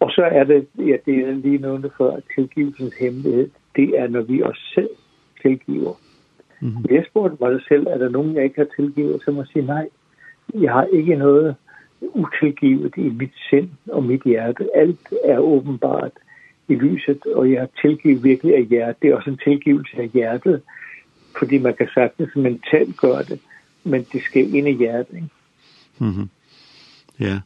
Og 0.00 0.10
så 0.10 0.22
er 0.22 0.44
det, 0.44 0.66
ja, 0.78 0.96
det 1.06 1.14
er 1.14 1.32
lige 1.32 1.58
nævnte 1.58 1.90
før, 1.98 2.20
tilgivelsens 2.34 2.94
hemmelighed, 2.94 3.50
det 3.76 3.88
er, 3.98 4.08
når 4.08 4.22
vi 4.22 4.42
os 4.42 4.72
selv 4.74 4.90
tilgiver 5.42 5.94
Mm 6.60 6.68
-hmm. 6.68 6.94
Jeg 6.94 7.04
spurgte 7.10 7.36
mig 7.40 7.60
selv, 7.68 7.86
er 7.86 7.98
der 7.98 8.08
nogen, 8.08 8.34
jeg 8.34 8.44
ikke 8.44 8.60
har 8.60 8.68
tilgivet? 8.76 9.22
Så 9.24 9.30
må 9.30 9.40
jeg 9.40 9.46
sige, 9.52 9.66
nej, 9.66 9.88
jeg 10.54 10.72
har 10.72 10.84
ikke 10.92 11.16
noget 11.16 11.54
utilgivet 12.00 12.92
i 12.96 13.08
mit 13.08 13.32
sind 13.50 13.68
og 13.88 14.04
mit 14.04 14.22
hjerte. 14.22 14.68
Alt 14.74 15.12
er 15.24 15.38
åbenbart 15.38 16.12
i 16.68 16.74
lyset, 16.74 17.26
og 17.26 17.52
jeg 17.52 17.60
har 17.60 17.68
tilgivet 17.82 18.24
virkelig 18.24 18.56
af 18.56 18.64
hjertet. 18.64 19.02
Det 19.02 19.10
er 19.10 19.16
også 19.16 19.30
en 19.30 19.40
tilgivelse 19.44 19.96
af 19.96 20.08
hjertet, 20.08 20.62
fordi 21.38 21.58
man 21.58 21.74
kan 21.74 21.88
sagtens 21.94 22.36
mentalt 22.36 22.96
gøre 22.96 23.22
det, 23.22 23.40
men 23.84 24.06
det 24.12 24.22
skal 24.22 24.54
ind 24.54 24.68
i 24.68 24.72
hjertet. 24.72 25.14
Ikke? 25.14 25.28
Mm 25.98 26.10
-hmm. 26.10 26.26
Ja. 27.20 27.40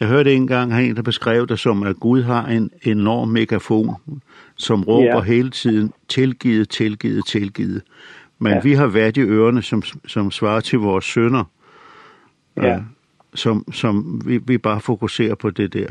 Jeg 0.00 0.08
hørte 0.10 0.34
engang 0.34 0.72
en, 0.80 0.96
der 0.96 1.02
beskrev 1.02 1.46
det 1.46 1.58
som, 1.58 1.82
at 1.82 1.96
Gud 1.96 2.22
har 2.22 2.46
en 2.46 2.70
enorm 2.82 3.28
megafon, 3.28 3.94
som 4.56 4.84
råber 4.84 5.04
ja. 5.04 5.20
hele 5.20 5.50
tiden, 5.50 5.92
tilgivet, 6.08 6.68
tilgivet, 6.68 7.26
tilgivet. 7.26 7.82
Men 8.42 8.52
ja. 8.52 8.60
vi 8.62 8.72
har 8.72 8.86
været 8.86 9.16
i 9.16 9.20
ørerne, 9.20 9.62
som, 9.62 9.82
som 10.06 10.30
svarer 10.30 10.60
til 10.60 10.78
vores 10.78 11.04
sønner. 11.04 11.44
Ja. 12.56 12.76
Uh, 12.76 12.82
som 13.34 13.72
som 13.72 14.22
vi, 14.26 14.38
vi 14.46 14.58
bare 14.58 14.80
fokuserer 14.80 15.34
på 15.34 15.50
det 15.50 15.72
der. 15.72 15.86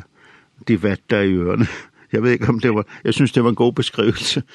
De 0.68 0.84
vat 0.84 1.00
der 1.10 1.22
i 1.22 1.34
ørerne. 1.34 1.66
Jeg 2.14 2.24
ved 2.24 2.32
ikke 2.32 2.50
om 2.50 2.60
det 2.60 2.76
var, 2.76 2.86
jeg 3.04 3.14
synes 3.14 3.32
det 3.32 3.44
var 3.44 3.50
en 3.50 3.56
god 3.56 3.74
beskrivelse. 3.74 4.44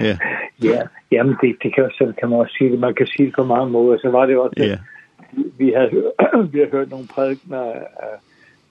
Ja. 0.00 0.16
Ja, 0.62 0.80
jamen 1.12 1.36
det, 1.40 1.56
det 1.62 1.74
kan, 1.74 1.90
så 1.98 2.12
kan 2.18 2.28
man 2.28 2.38
også 2.38 2.54
sige 2.58 2.70
det. 2.70 2.78
Man 2.78 2.94
kan 2.94 3.06
sige 3.06 3.26
det 3.26 3.34
på 3.34 3.44
mange 3.44 3.70
måder. 3.70 3.98
Så 3.98 4.10
var 4.10 4.26
det 4.26 4.36
også, 4.36 4.54
ja. 4.56 4.78
vi, 5.58 5.72
har, 5.76 5.86
vi 6.52 6.58
har 6.58 6.70
hørt 6.70 6.90
nogle 6.90 7.06
prædikner 7.14 7.60
af, 7.60 7.86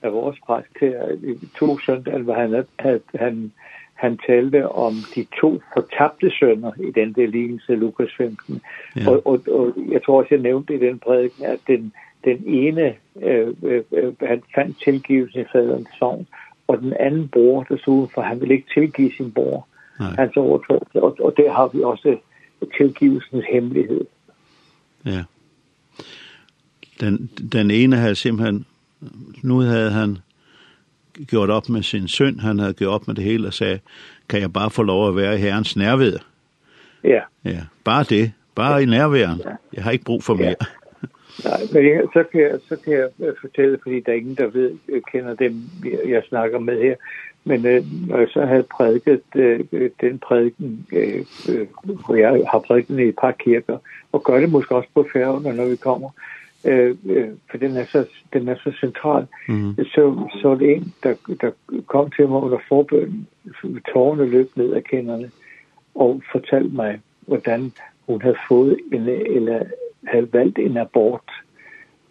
af 0.02 0.12
vores 0.12 0.38
præst 0.46 0.74
her 0.80 1.08
i 1.22 1.48
to 1.58 1.78
søndag, 1.78 2.18
hvor 2.18 2.34
han, 2.34 2.54
at, 2.78 3.00
han 3.14 3.52
han 4.00 4.18
talte 4.26 4.68
om 4.68 4.94
de 5.14 5.26
to 5.40 5.60
fortabte 5.74 6.30
sønner 6.30 6.72
i 6.88 6.90
den 6.90 7.12
der 7.12 7.26
lignelse 7.26 7.74
Lukas 7.74 8.10
15. 8.16 8.60
Ja. 8.96 9.10
Og, 9.10 9.26
og, 9.26 9.40
og 9.48 9.74
jeg 9.92 10.02
tror 10.04 10.18
også, 10.18 10.34
jeg 10.34 10.42
nævnte 10.42 10.74
i 10.74 10.78
den 10.78 10.98
prædiken, 10.98 11.44
at 11.44 11.60
den, 11.66 11.92
den 12.24 12.38
ene, 12.46 12.94
øh, 13.22 13.48
øh, 13.62 13.82
han 14.20 14.42
fandt 14.54 14.82
tilgivelse 14.84 15.40
i 15.40 15.44
faderens 15.52 15.88
sovn, 15.98 16.26
og 16.68 16.78
den 16.78 16.92
anden 17.00 17.28
bror, 17.28 17.62
der 17.62 17.76
så 17.76 18.08
for 18.14 18.20
han 18.20 18.40
ville 18.40 18.54
ikke 18.54 18.68
tilgive 18.74 19.12
sin 19.16 19.32
bror. 19.32 19.66
Nej. 20.00 20.14
Hans 20.18 20.36
overtrædelse, 20.36 21.02
og, 21.02 21.16
og 21.20 21.34
der 21.36 21.52
har 21.52 21.68
vi 21.68 21.82
også 21.82 22.16
tilgivelsens 22.76 23.44
hemmelighed. 23.52 24.04
Ja. 25.04 25.22
Den, 27.00 27.30
den 27.52 27.70
ene 27.70 27.96
havde 27.96 28.14
simpelthen, 28.14 28.66
nu 29.42 29.58
havde 29.58 29.90
han 29.90 30.18
gjort 31.28 31.50
op 31.50 31.68
med 31.68 31.82
sin 31.82 32.08
synd, 32.08 32.40
han 32.40 32.58
havde 32.58 32.72
gjort 32.72 32.94
op 32.94 33.06
med 33.06 33.14
det 33.14 33.24
hele 33.24 33.46
og 33.46 33.54
sagde, 33.54 33.78
kan 34.28 34.40
jeg 34.40 34.52
bare 34.52 34.70
få 34.70 34.82
lov 34.82 35.08
at 35.08 35.16
være 35.16 35.34
i 35.34 35.38
Herrens 35.38 35.76
nærvær? 35.76 36.18
Ja. 37.04 37.20
Ja, 37.44 37.60
bare 37.84 38.04
det. 38.04 38.32
Bare 38.54 38.74
ja. 38.74 38.78
i 38.78 38.84
nærværen. 38.84 39.40
Ja. 39.44 39.50
Jeg 39.72 39.84
har 39.84 39.90
ikke 39.90 40.04
brug 40.04 40.22
for 40.22 40.34
mere. 40.34 40.46
Ja. 40.48 40.54
Nej, 41.48 41.60
men 41.72 41.84
jeg, 41.84 42.02
så, 42.12 42.24
kan 42.32 42.40
jeg, 42.40 42.58
så 42.68 42.76
kan 42.84 42.92
jeg 42.92 43.08
fortælle, 43.40 43.78
fordi 43.82 44.00
der 44.00 44.12
er 44.12 44.16
ingen, 44.16 44.34
der 44.34 44.46
ved, 44.46 44.70
kender 45.12 45.34
dem, 45.34 45.62
jeg, 45.84 45.98
jeg 46.08 46.22
snakker 46.28 46.58
med 46.58 46.82
her. 46.82 46.94
Men 47.44 47.66
øh, 47.66 47.84
når 48.08 48.18
jeg 48.18 48.28
så 48.30 48.44
havde 48.46 48.62
prædiket 48.62 49.22
øh, 49.34 49.90
den 50.00 50.18
prædiken, 50.18 50.86
øh, 50.92 51.24
hvor 52.06 52.14
jeg 52.14 52.44
har 52.50 52.58
prædiket 52.58 52.98
i 52.98 53.08
et 53.08 53.14
par 53.20 53.32
kirker, 53.32 53.78
og 54.12 54.24
gør 54.24 54.40
det 54.40 54.50
måske 54.50 54.76
også 54.76 54.88
på 54.94 55.06
færgen, 55.12 55.56
når 55.56 55.64
vi 55.64 55.76
kommer, 55.76 56.08
øh, 56.08 56.39
øh, 56.64 56.96
for 57.50 57.58
den 57.58 57.76
er 57.76 57.84
så, 57.84 58.06
den 58.32 58.48
er 58.48 58.54
så 58.54 58.72
central. 58.80 59.26
Mm. 59.48 59.74
Så, 59.76 60.28
så 60.42 60.48
er 60.48 60.54
det 60.54 60.76
en, 60.76 60.94
der, 61.02 61.14
der 61.40 61.50
kom 61.86 62.10
til 62.10 62.28
mig 62.28 62.42
under 62.42 62.58
forbønnen, 62.68 63.28
tårerne 63.92 64.26
løb 64.26 64.50
ned 64.56 64.72
af 64.72 64.84
kenderne, 64.84 65.30
og 65.94 66.22
fortalte 66.32 66.76
mig, 66.76 67.00
hvordan 67.20 67.72
hun 68.06 68.22
havde 68.22 68.36
fået 68.48 68.76
en, 68.92 69.08
eller 69.08 69.62
havde 70.06 70.32
valgt 70.32 70.58
en 70.58 70.76
abort, 70.76 71.30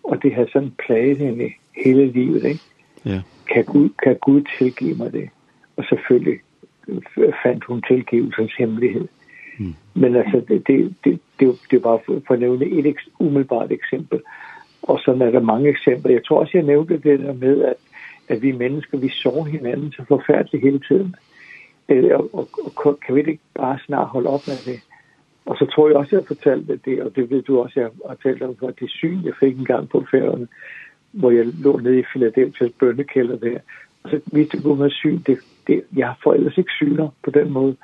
og 0.03 0.23
det 0.23 0.35
har 0.35 0.47
sådan 0.53 0.73
plaget 0.85 1.17
hende 1.17 1.49
hele 1.83 2.11
livet, 2.11 2.43
ikke? 2.43 2.61
Ja. 3.05 3.21
Kan, 3.53 3.65
Gud, 3.65 3.89
kan 4.03 4.17
Gud 4.21 4.41
tilgive 4.57 4.95
mig 4.95 5.13
det? 5.13 5.29
Og 5.77 5.83
selvfølgelig 5.89 6.39
fandt 7.43 7.63
hun 7.63 7.81
tilgivelsens 7.81 8.53
hemmelighed. 8.57 9.07
Mm. 9.59 9.75
Men 9.93 10.15
altså, 10.15 10.41
det, 10.47 10.67
det, 10.67 10.95
det, 11.03 11.19
det, 11.39 11.59
det 11.71 11.83
var 11.83 12.01
for, 12.05 12.21
for 12.27 12.33
at 12.33 12.39
nævne 12.39 12.65
et 12.65 12.97
umiddelbart 13.19 13.71
eksempel. 13.71 14.19
Og 14.81 14.99
sådan 15.05 15.21
er 15.21 15.31
der 15.31 15.39
mange 15.39 15.69
eksempler. 15.69 16.11
Jeg 16.11 16.25
tror 16.25 16.39
også, 16.39 16.51
jeg 16.53 16.63
nævnte 16.63 16.93
det 16.93 17.19
der 17.19 17.33
med, 17.33 17.61
at, 17.61 17.75
at 18.27 18.41
vi 18.41 18.51
mennesker, 18.51 18.97
vi 18.97 19.09
sår 19.09 19.45
hinanden 19.45 19.91
så 19.91 20.03
forfærdeligt 20.07 20.63
hele 20.63 20.79
tiden. 20.79 21.15
Øh, 21.89 22.11
og, 22.13 22.29
og, 22.33 22.47
og 22.85 22.99
kan 22.99 23.15
vi 23.15 23.19
ikke 23.19 23.39
bare 23.55 23.79
snart 23.85 24.07
holde 24.07 24.29
op 24.29 24.47
med 24.47 24.73
det? 24.73 24.79
Og 25.45 25.55
så 25.57 25.65
tror 25.65 25.87
jeg 25.87 25.97
også, 25.97 26.15
jeg 26.15 26.25
fortalte 26.27 26.79
det, 26.85 27.01
og 27.03 27.15
det 27.15 27.29
ved 27.29 27.41
du 27.41 27.59
også, 27.59 27.79
jeg 27.79 27.89
har 28.07 28.15
talt 28.23 28.41
om 28.41 28.55
for 28.59 28.71
det 28.71 28.89
syn, 28.89 29.25
jeg 29.25 29.33
fik 29.39 29.57
en 29.57 29.65
gang 29.65 29.89
på 29.89 30.05
færgerne, 30.11 30.47
hvor 31.11 31.31
jeg 31.31 31.45
lå 31.45 31.77
nede 31.77 31.99
i 31.99 32.03
Philadelphia's 32.03 32.71
bønnekælder 32.79 33.37
der. 33.37 33.59
Og 34.03 34.09
så 34.09 34.19
viste 34.33 34.61
Gud 34.61 34.77
mig 34.77 34.91
syn, 34.91 35.19
det, 35.27 35.39
det, 35.67 35.83
jeg 35.95 36.13
får 36.23 36.33
ellers 36.33 36.57
ikke 36.57 36.71
syner 36.71 37.09
på 37.23 37.31
den 37.31 37.51
måde 37.51 37.75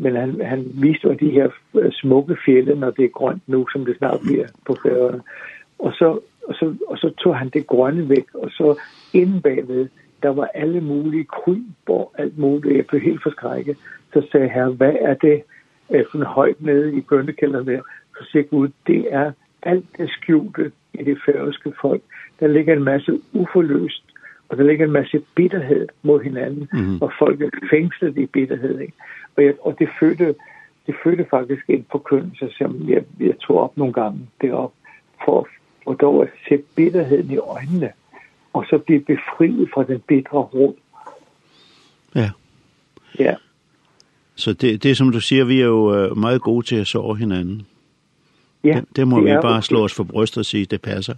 men 0.00 0.16
han, 0.16 0.40
han 0.40 0.64
viste 0.74 1.08
jo 1.08 1.12
de 1.12 1.30
her 1.30 1.48
smukke 1.92 2.36
fjelle, 2.44 2.74
når 2.74 2.90
det 2.90 3.04
er 3.04 3.08
grønt 3.08 3.42
nu, 3.46 3.68
som 3.68 3.84
det 3.84 3.96
snart 3.96 4.20
bliver 4.24 4.46
på 4.66 4.76
færøerne. 4.82 5.22
Og 5.78 5.92
så, 5.92 6.18
og, 6.48 6.54
så, 6.54 6.74
og 6.86 6.98
så 6.98 7.10
tog 7.18 7.38
han 7.38 7.48
det 7.48 7.66
grønne 7.66 8.08
væk, 8.08 8.26
og 8.34 8.50
så 8.50 8.80
inde 9.14 9.40
bagved, 9.40 9.88
der 10.22 10.28
var 10.28 10.50
alle 10.54 10.80
mulige 10.80 11.24
kryb 11.24 11.88
og 11.88 12.12
alt 12.18 12.38
muligt. 12.38 12.76
Jeg 12.76 12.86
blev 12.86 13.00
helt 13.00 13.22
forskrækket. 13.22 13.76
Så 14.12 14.26
sagde 14.32 14.50
jeg, 14.54 14.68
hvad 14.68 14.94
er 15.00 15.14
det 15.14 15.42
sådan 16.12 16.26
højt 16.26 16.60
nede 16.60 16.96
i 16.96 17.00
bønnekælderen 17.00 17.66
der? 17.66 17.80
Så 18.18 18.24
siger 18.30 18.42
Gud, 18.42 18.68
det 18.86 19.06
er 19.10 19.32
alt 19.62 19.86
det 19.98 20.10
skjulte 20.10 20.72
i 20.94 21.04
det 21.04 21.18
færøske 21.26 21.72
folk. 21.80 22.02
Der 22.40 22.46
ligger 22.46 22.76
en 22.76 22.84
masse 22.84 23.20
uforløst 23.32 24.04
og 24.50 24.56
der 24.56 24.64
ligger 24.64 24.86
en 24.86 24.92
masse 24.92 25.22
bitterhed 25.34 25.88
mod 26.02 26.22
hinanden, 26.22 26.68
mm. 26.72 27.02
og 27.02 27.12
folk 27.18 27.42
er 27.42 27.50
fængslet 27.70 28.18
i 28.18 28.26
bitterhed. 28.26 28.78
Ikke? 28.80 28.92
Og, 29.36 29.44
jeg, 29.44 29.54
og 29.60 29.76
det 29.78 29.88
fødte 30.00 30.34
det 30.86 30.94
fødte 31.04 31.26
faktisk 31.30 31.62
en 31.68 31.86
forkyndelse, 31.90 32.48
som 32.58 32.88
jeg, 32.88 33.02
jeg 33.20 33.38
tog 33.38 33.60
op 33.60 33.76
nogle 33.76 33.92
gange 33.92 34.18
derop, 34.40 34.72
for, 35.24 35.48
for 35.84 35.94
dog 35.94 36.22
at 36.22 36.28
se 36.48 36.58
bitterheden 36.76 37.30
i 37.30 37.36
øjnene, 37.36 37.90
og 38.52 38.64
så 38.70 38.78
blive 38.78 39.00
befriet 39.00 39.68
fra 39.74 39.84
den 39.84 40.00
bitre 40.00 40.38
ro. 40.38 40.78
Ja. 42.14 42.30
Ja. 43.18 43.34
Så 44.34 44.52
det, 44.52 44.82
det 44.82 44.96
som 44.96 45.12
du 45.12 45.20
siger, 45.20 45.44
vi 45.44 45.60
er 45.60 45.66
jo 45.66 46.14
meget 46.14 46.42
gode 46.42 46.66
til 46.66 46.76
at 46.76 46.86
sove 46.86 47.16
hinanden. 47.16 47.66
Ja, 48.64 48.72
det, 48.74 48.96
det 48.96 49.08
må 49.08 49.16
det 49.16 49.24
vi 49.24 49.30
bare 49.42 49.62
slå 49.62 49.84
os 49.84 49.94
for 49.94 50.04
brystet 50.04 50.38
og 50.38 50.46
sige, 50.46 50.64
det 50.64 50.82
passer. 50.82 51.14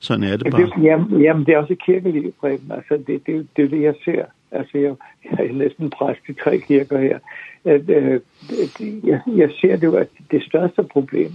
Sådan 0.00 0.24
er 0.24 0.36
det 0.36 0.50
bare. 0.50 0.62
Det, 0.62 0.84
jamen, 0.84 1.22
jamen, 1.22 1.46
det 1.46 1.54
er 1.54 1.58
også 1.58 1.74
kirkeliv, 1.74 2.32
Preben. 2.40 2.72
Altså, 2.72 2.96
det, 3.06 3.26
det, 3.26 3.48
det 3.56 3.64
er 3.64 3.68
det, 3.68 3.82
jeg 3.82 3.94
ser. 4.04 4.24
Altså, 4.50 4.78
jeg, 4.78 4.94
jeg 5.24 5.46
er 5.46 5.52
næsten 5.52 5.90
præst 5.90 6.20
i 6.28 6.32
tre 6.32 6.58
kirker 6.58 6.98
her. 6.98 7.18
At, 7.64 7.90
øh, 7.90 8.20
jeg, 9.04 9.20
jeg 9.26 9.50
ser 9.60 9.76
det 9.76 9.82
jo, 9.82 9.96
at 9.96 10.08
det 10.30 10.42
største 10.42 10.82
problem, 10.82 11.30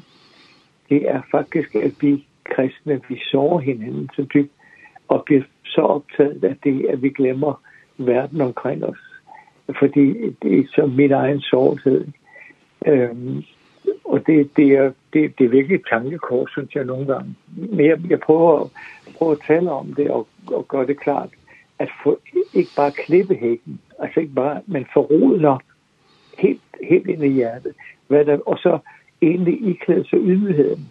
det 0.90 1.10
er 1.10 1.22
faktisk, 1.32 1.76
at 1.76 1.92
vi 2.02 2.26
kristne, 2.44 3.02
vi 3.10 3.20
sover 3.32 3.60
hinanden 3.60 4.10
så 4.16 4.26
dybt, 4.34 4.52
og 5.08 5.24
bliver 5.26 5.44
så 5.66 5.82
optaget 5.82 6.44
af 6.44 6.56
det, 6.64 6.86
at 6.86 7.02
vi 7.02 7.10
glemmer 7.10 7.62
verden 7.98 8.42
omkring 8.42 8.86
os. 8.86 8.98
Fordi 9.80 10.14
det 10.44 10.60
er 10.60 10.64
som 10.76 10.90
min 10.90 11.12
egen 11.12 11.42
sovetid. 11.42 12.06
Øhm, 12.86 13.44
og 14.06 14.28
det, 14.28 14.50
det, 14.58 14.72
er, 14.72 14.92
det, 15.14 15.40
det 15.40 15.46
er 15.46 15.50
virkelig 15.50 15.76
et 15.76 15.86
tankekors, 15.90 16.52
synes 16.52 16.76
jeg 16.76 16.86
nogle 16.86 17.06
gange. 17.06 17.36
Men 17.56 17.86
jeg, 17.86 18.00
jeg 18.10 18.20
prøver, 18.20 18.70
prøver 19.18 19.32
at 19.32 19.42
tale 19.48 19.72
om 19.72 19.94
det 19.94 20.10
og, 20.10 20.28
og 20.48 20.68
gøre 20.68 20.88
det 20.88 21.00
klart, 21.00 21.30
at 21.80 21.90
få, 22.04 22.20
ikke 22.54 22.70
bare 22.76 22.92
klippe 22.92 23.36
hækken, 23.36 23.80
altså 24.00 24.20
ikke 24.20 24.34
bare, 24.34 24.62
men 24.66 24.86
få 24.94 25.02
roet 25.02 25.42
nok 25.42 25.64
helt, 26.38 26.62
helt 26.84 27.08
ind 27.08 27.24
i 27.24 27.28
hjertet, 27.28 27.74
hvad 28.08 28.26
der, 28.26 28.38
og 28.46 28.58
så 28.58 28.80
egentlig 29.22 29.70
iklæde 29.70 30.10
sig 30.10 30.20
ydmygheden. 30.22 30.90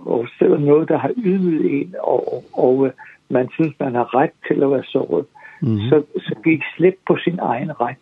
Og 0.00 0.28
selvom 0.38 0.62
noget, 0.62 0.88
der 0.88 0.98
har 0.98 1.12
ydmyget 1.16 1.80
en, 1.80 1.94
og, 2.00 2.34
og, 2.34 2.44
og 2.52 2.92
man 3.28 3.48
synes, 3.52 3.74
man 3.80 3.94
har 3.94 4.14
ret 4.14 4.30
til 4.48 4.62
at 4.62 4.70
være 4.70 4.84
såret, 4.84 5.26
mm 5.62 5.76
-hmm. 5.76 5.88
så, 5.88 6.02
så 6.16 6.34
gik 6.44 6.62
slip 6.76 6.94
på 7.06 7.16
sin 7.24 7.38
egen 7.38 7.80
ret, 7.80 7.96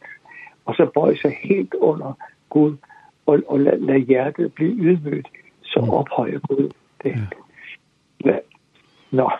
og 0.64 0.74
så 0.74 0.90
bøj 0.94 1.16
sig 1.16 1.36
helt 1.42 1.74
under 1.74 2.12
Gud, 2.50 2.76
og, 3.26 3.42
og 3.46 3.60
lad, 3.60 3.78
lad 3.80 3.98
hjertet 3.98 4.52
blive 4.52 4.72
ydmygt, 4.72 5.28
så 5.62 5.80
mm. 5.80 5.90
ophøjer 5.90 6.38
Gud 6.38 6.70
det. 7.02 7.10
Ja. 7.10 8.30
Ja. 8.30 8.36
Nå. 9.10 9.30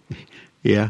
ja, 0.74 0.88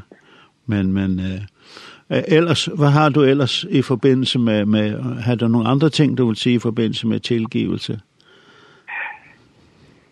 men, 0.67 0.93
men 0.93 1.21
øh, 1.21 2.23
ellers, 2.29 2.65
hvad 2.65 2.89
har 2.89 3.09
du 3.09 3.23
ellers 3.23 3.65
i 3.65 3.83
forbindelse 3.83 4.39
med, 4.39 4.67
med, 4.67 5.01
har 5.01 5.35
du 5.35 5.49
nogle 5.49 5.69
andre 5.69 5.91
ting, 5.91 6.19
du 6.19 6.27
vil 6.27 6.37
sige 6.37 6.55
i 6.55 6.59
forbindelse 6.59 7.07
med 7.07 7.21
tilgivelse? 7.21 8.01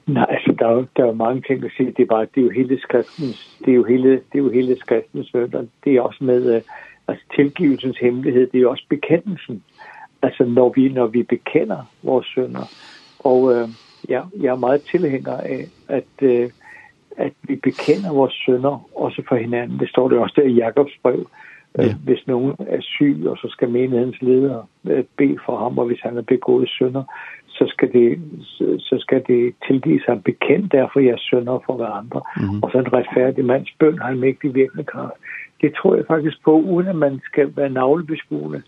Nej, 0.07 0.27
altså, 0.29 0.55
der 0.59 0.67
er, 0.67 0.85
der 0.97 1.05
er 1.07 1.15
mange 1.15 1.43
ting 1.47 1.65
at 1.65 1.71
sige. 1.77 1.95
Det, 1.97 2.09
var, 2.09 2.25
det 2.25 2.41
er 2.41 2.43
jo 2.43 2.51
hele 2.51 2.81
skriftens, 2.81 3.59
det 3.65 3.71
er 3.71 3.75
jo 3.75 3.85
hele, 3.85 4.11
det 4.11 4.35
er 4.35 4.39
jo 4.39 4.51
hele 4.51 4.77
skriftens 4.81 5.35
mønter. 5.35 5.67
Det 5.85 5.97
er 5.97 6.01
også 6.01 6.25
med, 6.25 6.57
øh, 6.57 6.63
altså 7.09 7.25
tilgivelsens 7.35 7.99
hemmelighed, 7.99 8.47
det 8.47 8.59
er 8.59 8.63
jo 8.63 8.71
også 8.71 8.85
bekendelsen 8.89 9.63
altså 10.25 10.45
når 10.45 10.73
vi, 10.77 10.89
når 10.89 11.07
vi 11.07 11.23
bekender 11.23 11.81
vores 12.03 12.27
sønder. 12.35 12.67
Og 13.19 13.55
øh, 13.55 13.69
ja, 14.09 14.21
jeg 14.41 14.51
er 14.53 14.65
meget 14.67 14.83
tilhænger 14.83 15.37
af, 15.37 15.67
at, 15.89 16.13
øh, 16.23 16.51
at 17.17 17.33
vi 17.43 17.57
bekender 17.57 18.13
vores 18.13 18.35
sønder 18.47 18.89
også 18.95 19.23
for 19.29 19.37
hinanden. 19.37 19.79
Det 19.79 19.89
står 19.89 20.09
det 20.09 20.19
også 20.19 20.35
der 20.37 20.49
i 20.49 20.53
Jakobs 20.53 20.99
brev. 21.03 21.27
Ja. 21.79 21.95
Hvis 22.05 22.27
nogen 22.27 22.55
er 22.59 22.81
syg, 22.81 23.25
og 23.27 23.37
så 23.37 23.49
skal 23.51 23.71
menighedens 23.71 24.23
leder 24.23 24.69
bede 25.17 25.39
for 25.47 25.57
ham, 25.59 25.79
og 25.79 25.87
hvis 25.87 26.01
han 26.03 26.17
er 26.17 26.23
begået 26.23 26.69
sønder, 26.79 27.05
så 27.49 27.65
skal 27.69 27.93
det, 27.93 28.21
så 28.79 28.97
skal 29.01 29.23
det 29.27 29.55
tilgives 29.67 30.03
ham 30.07 30.23
bekendt, 30.23 30.73
derfor 30.73 31.01
jeg 31.01 31.19
sønder 31.19 31.59
for 31.67 31.77
hverandre. 31.77 32.21
Mm 32.37 32.43
-hmm. 32.43 32.61
Og 32.63 32.71
så 32.71 32.79
en 32.79 32.93
retfærdig 32.93 33.45
mands 33.45 33.75
bøn 33.79 33.99
har 33.99 34.11
en 34.11 34.21
mægtig 34.21 34.55
virkende 34.55 34.85
kraft. 34.85 35.15
Det 35.61 35.75
tror 35.75 35.95
jeg 35.97 36.05
faktisk 36.07 36.45
på, 36.45 36.53
uden 36.61 36.89
at 36.89 36.97
man 36.97 37.21
skal 37.25 37.57
være 37.57 37.71
navlebeskuende 37.71 38.63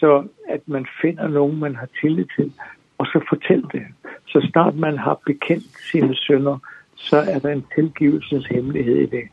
så 0.00 0.24
at 0.48 0.60
man 0.66 0.86
finder 1.02 1.28
nogen, 1.28 1.60
man 1.60 1.76
har 1.76 1.88
tillid 2.00 2.24
til, 2.36 2.52
og 2.98 3.06
så 3.06 3.24
fortæl 3.28 3.62
det. 3.72 3.82
Så 4.26 4.48
snart 4.52 4.76
man 4.76 4.98
har 4.98 5.20
bekendt 5.26 5.64
sine 5.90 6.14
sønder, 6.14 6.58
så 6.96 7.16
er 7.16 7.38
der 7.38 7.48
en 7.48 7.64
tilgivelsens 7.74 8.46
hemmelighed 8.46 8.96
i 8.96 9.06
det. 9.06 9.28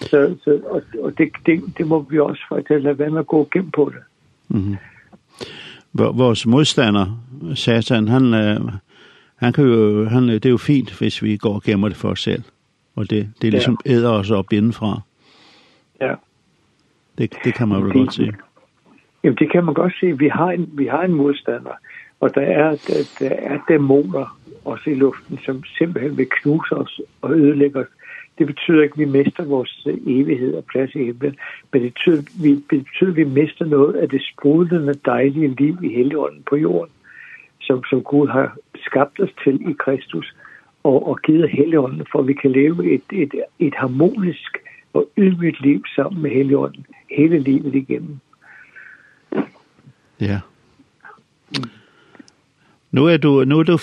Så, 0.00 0.36
så, 0.44 0.60
og 0.66 0.82
og 1.02 1.18
det, 1.18 1.28
det, 1.46 1.62
det 1.78 1.86
må 1.86 2.06
vi 2.10 2.18
også 2.18 2.42
for 2.48 2.56
at 2.56 2.82
lade 2.82 2.98
være 2.98 3.10
med 3.10 3.18
at 3.18 3.26
gå 3.26 3.48
gennem 3.52 3.70
på 3.70 3.92
det. 3.94 4.02
Mm 4.48 4.72
-hmm. 4.72 4.76
Vores 5.92 6.46
modstander, 6.46 7.06
Satan, 7.54 8.08
han, 8.08 8.32
han 9.36 9.52
kan 9.52 9.64
jo, 9.64 10.04
han, 10.04 10.28
det 10.28 10.46
er 10.46 10.50
jo 10.50 10.56
fint, 10.56 10.98
hvis 10.98 11.22
vi 11.22 11.36
går 11.36 11.54
og 11.54 11.62
gemmer 11.62 11.88
det 11.88 11.96
for 11.96 12.08
os 12.08 12.22
selv. 12.22 12.42
Og 12.96 13.10
det, 13.10 13.32
det 13.42 13.48
er 13.48 13.52
ligesom 13.52 13.78
æder 13.86 14.10
os 14.10 14.30
op 14.30 14.52
indenfra. 14.52 15.00
Ja. 16.00 16.14
Det, 17.18 17.34
det 17.44 17.54
kan 17.54 17.68
man 17.68 17.80
jo 17.82 17.92
godt 17.92 18.14
sige. 18.14 18.32
Jamen 19.24 19.36
det 19.36 19.50
kan 19.52 19.64
man 19.64 19.74
godt 19.74 19.94
sige. 20.00 20.18
Vi 20.18 20.28
har 20.28 20.50
en, 20.50 20.70
vi 20.72 20.86
har 20.86 21.02
en 21.02 21.12
modstander, 21.12 21.74
og 22.20 22.34
der 22.34 22.40
er, 22.40 22.70
der, 22.70 23.16
der 23.18 23.28
er 23.28 23.58
dæmoner 23.68 24.38
også 24.64 24.90
i 24.90 24.94
luften, 24.94 25.38
som 25.44 25.62
simpelthen 25.78 26.18
vil 26.18 26.28
knuse 26.30 26.76
os 26.76 27.00
og 27.22 27.30
ødelægge 27.32 27.78
os. 27.78 27.86
Det 28.38 28.46
betyder 28.46 28.82
ikke, 28.82 28.92
at 28.92 28.98
vi 28.98 29.04
mister 29.04 29.44
vores 29.44 29.86
evighed 30.06 30.54
og 30.54 30.64
plads 30.64 30.94
i 30.94 30.98
himlen, 30.98 31.36
men 31.72 31.82
det 31.82 31.92
betyder, 31.92 32.22
vi, 32.42 32.54
betyder, 32.68 33.10
at 33.10 33.16
vi 33.16 33.24
mister 33.24 33.64
noget 33.64 33.94
af 33.94 34.08
det 34.08 34.22
sprudlende, 34.32 34.94
dejlige 34.94 35.48
liv 35.48 35.78
i 35.82 35.88
helligånden 35.88 36.42
på 36.50 36.56
jorden, 36.56 36.92
som, 37.60 37.84
som 37.84 38.02
Gud 38.02 38.28
har 38.28 38.56
skabt 38.76 39.20
os 39.20 39.34
til 39.44 39.70
i 39.70 39.72
Kristus, 39.78 40.34
og, 40.82 41.08
og 41.08 41.18
givet 41.18 41.50
helligånden, 41.50 42.06
for 42.12 42.18
at 42.18 42.26
vi 42.26 42.32
kan 42.32 42.52
leve 42.52 42.94
et, 42.94 43.04
et, 43.12 43.34
et 43.58 43.74
harmonisk 43.74 44.58
og 44.92 45.08
ydmygt 45.18 45.60
liv 45.60 45.82
sammen 45.96 46.22
med 46.22 46.30
helligånden 46.30 46.86
hele 47.10 47.38
livet 47.38 47.74
igennem. 47.74 48.20
Ja. 50.20 50.40
Nu 52.92 53.06
er 53.06 53.16
du, 53.16 53.44
nu 53.44 53.58
er 53.58 53.62
du, 53.62 53.78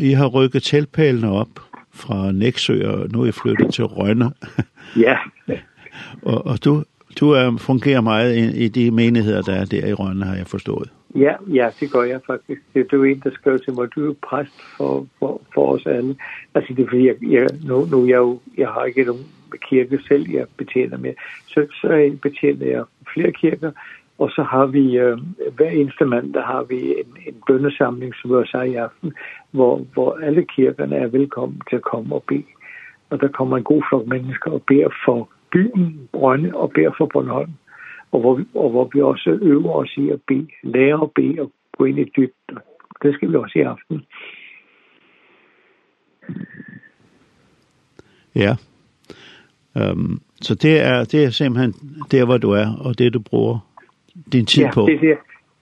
I 0.00 0.10
har 0.10 0.26
rykket 0.26 0.62
teltpælene 0.62 1.30
op 1.30 1.48
fra 1.90 2.32
Nexø 2.32 2.88
og 2.88 3.08
nu 3.10 3.22
er 3.22 3.26
I 3.26 3.32
flyttet 3.32 3.74
til 3.74 3.84
Rønne. 3.84 4.30
ja. 4.96 5.16
og, 6.22 6.46
og 6.46 6.64
du, 6.64 6.84
du 7.20 7.30
er, 7.30 7.56
fungerer 7.58 8.00
meget 8.00 8.36
i, 8.36 8.64
i 8.64 8.68
de 8.68 8.90
menigheder, 8.90 9.42
der 9.42 9.54
er 9.54 9.64
der 9.64 9.86
i 9.86 9.92
Rønne, 9.92 10.24
har 10.24 10.36
jeg 10.36 10.46
forstået. 10.46 10.90
Ja, 11.14 11.34
ja, 11.46 11.70
det 11.80 11.92
gør 11.92 12.02
jeg 12.02 12.20
faktisk. 12.26 12.60
Det, 12.74 12.84
det 12.90 12.92
er 12.92 12.96
jo 12.96 13.04
en, 13.04 13.20
der 13.24 13.30
skriver 13.30 13.58
til 13.58 13.72
mig, 13.72 13.88
du 13.94 14.10
er 14.10 14.14
præst 14.28 14.62
for, 14.76 15.06
for, 15.18 15.40
for 15.54 15.74
os 15.74 15.86
alle. 15.86 16.16
Altså, 16.54 16.74
det 16.74 16.82
er 16.82 16.88
fordi, 16.88 17.06
jeg, 17.06 17.16
jeg, 17.22 17.48
nu, 17.64 17.84
nu 17.84 18.06
jeg, 18.06 18.16
jo, 18.16 18.40
jeg 18.58 18.68
har 18.68 18.84
ikke 18.84 19.04
nogen 19.04 19.24
kirke 19.68 19.98
selv, 20.08 20.30
jeg 20.30 20.46
betjener 20.56 20.96
med. 20.96 21.14
Så, 21.46 21.66
så 21.80 22.16
betjener 22.22 22.66
jeg 22.66 22.84
flere 23.14 23.32
kirker, 23.32 23.72
Og 24.18 24.30
så 24.30 24.42
har 24.42 24.66
vi, 24.66 24.98
øh, 24.98 25.18
hver 25.56 25.70
eneste 25.70 26.04
mandag 26.04 26.42
har 26.42 26.62
vi 26.62 26.78
en, 27.00 27.16
en 27.26 27.42
bønnesamling, 27.46 28.14
som 28.14 28.30
vi 28.30 28.34
også 28.34 28.56
har 28.56 28.64
i 28.64 28.74
aften, 28.74 29.12
hvor, 29.50 29.86
hvor 29.94 30.18
alle 30.22 30.44
kirkerne 30.56 30.96
er 30.96 31.06
velkommen 31.06 31.62
til 31.70 31.76
at 31.76 31.82
komme 31.82 32.14
og 32.14 32.24
bede. 32.28 32.44
Og 33.10 33.20
der 33.20 33.28
kommer 33.28 33.56
en 33.56 33.64
god 33.64 33.82
flok 33.88 34.06
mennesker 34.06 34.50
og 34.50 34.62
beder 34.62 34.88
for 35.04 35.28
byen, 35.52 36.08
Brønne 36.12 36.56
og 36.56 36.70
beder 36.70 36.90
for 36.98 37.06
Bornholm. 37.12 37.52
Og 38.12 38.20
hvor, 38.20 38.34
vi, 38.34 38.44
og 38.54 38.70
hvor 38.70 38.90
vi 38.92 39.00
også 39.00 39.38
øver 39.42 39.72
os 39.72 39.96
i 39.96 40.10
at 40.10 40.20
bede, 40.28 40.48
lære 40.62 41.02
at 41.02 41.10
bede 41.14 41.40
og 41.40 41.52
gå 41.78 41.84
ind 41.84 41.98
i 41.98 42.04
dybden. 42.16 42.58
Det 43.02 43.14
skal 43.14 43.30
vi 43.30 43.36
også 43.36 43.58
i 43.58 43.62
aften. 43.62 44.02
Ja. 48.34 48.56
Ehm 49.76 50.00
um, 50.00 50.22
så 50.42 50.54
det 50.54 50.80
er 50.80 51.04
det 51.04 51.24
er 51.24 51.30
simpelthen 51.30 51.72
der 52.10 52.24
hvor 52.24 52.38
du 52.38 52.50
er 52.50 52.66
og 52.84 52.98
det 52.98 53.14
du 53.14 53.20
bruger 53.20 53.71
din 54.32 54.46
tid 54.46 54.64
på? 54.74 54.88
Ja, 54.88 54.96
det 54.96 55.10
er 55.10 55.16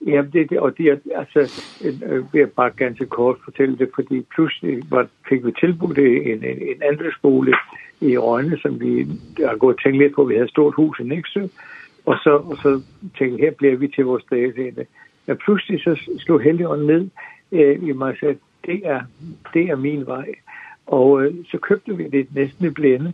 Ja, 0.07 0.23
det 0.33 0.49
det, 0.49 0.59
og 0.59 0.77
det 0.77 0.85
er, 0.85 0.97
altså, 1.15 1.63
øh, 1.83 2.33
vil 2.33 2.39
jeg 2.39 2.49
bare 2.49 2.69
ganske 2.69 3.05
kort 3.05 3.37
fortælle 3.43 3.77
det, 3.77 3.89
fordi 3.95 4.25
pludselig 4.35 4.83
var, 4.89 5.07
fik 5.29 5.45
vi 5.45 5.51
tilbudt 5.59 5.97
en, 5.97 6.43
en, 6.43 6.43
en 6.43 6.81
andre 6.91 7.11
skole 7.11 7.53
i 8.01 8.17
Rønne, 8.17 8.57
som 8.57 8.79
vi 8.79 9.07
har 9.45 9.57
gået 9.57 9.75
og 9.75 9.83
tænkt 9.83 9.97
lidt 9.97 10.15
på, 10.15 10.23
vi 10.23 10.33
havde 10.33 10.45
et 10.45 10.49
stort 10.49 10.75
hus 10.75 10.99
i 10.99 11.03
Nexø, 11.03 11.47
og 12.05 12.17
så, 12.23 12.29
og 12.29 12.57
så 12.57 12.81
tænkte 13.17 13.43
her 13.43 13.51
bliver 13.51 13.75
vi 13.75 13.87
til 13.87 14.05
vores 14.05 14.23
dage. 14.31 14.53
det. 14.53 14.87
Men 15.27 15.37
pludselig 15.37 15.81
så 15.81 16.11
slog 16.19 16.41
Helligånden 16.41 16.87
ned 16.87 17.09
øh, 17.51 17.83
i 17.83 17.91
mig 17.91 18.11
og 18.11 18.17
sagde, 18.19 18.37
det 18.65 18.81
er, 18.83 19.01
det 19.53 19.69
er 19.69 19.75
min 19.75 20.05
vej. 20.05 20.27
Og 20.87 21.23
øh, 21.23 21.33
så 21.51 21.57
købte 21.57 21.97
vi 21.97 22.07
det 22.07 22.27
næsten 22.35 22.65
i 22.65 22.69
blinde, 22.69 23.13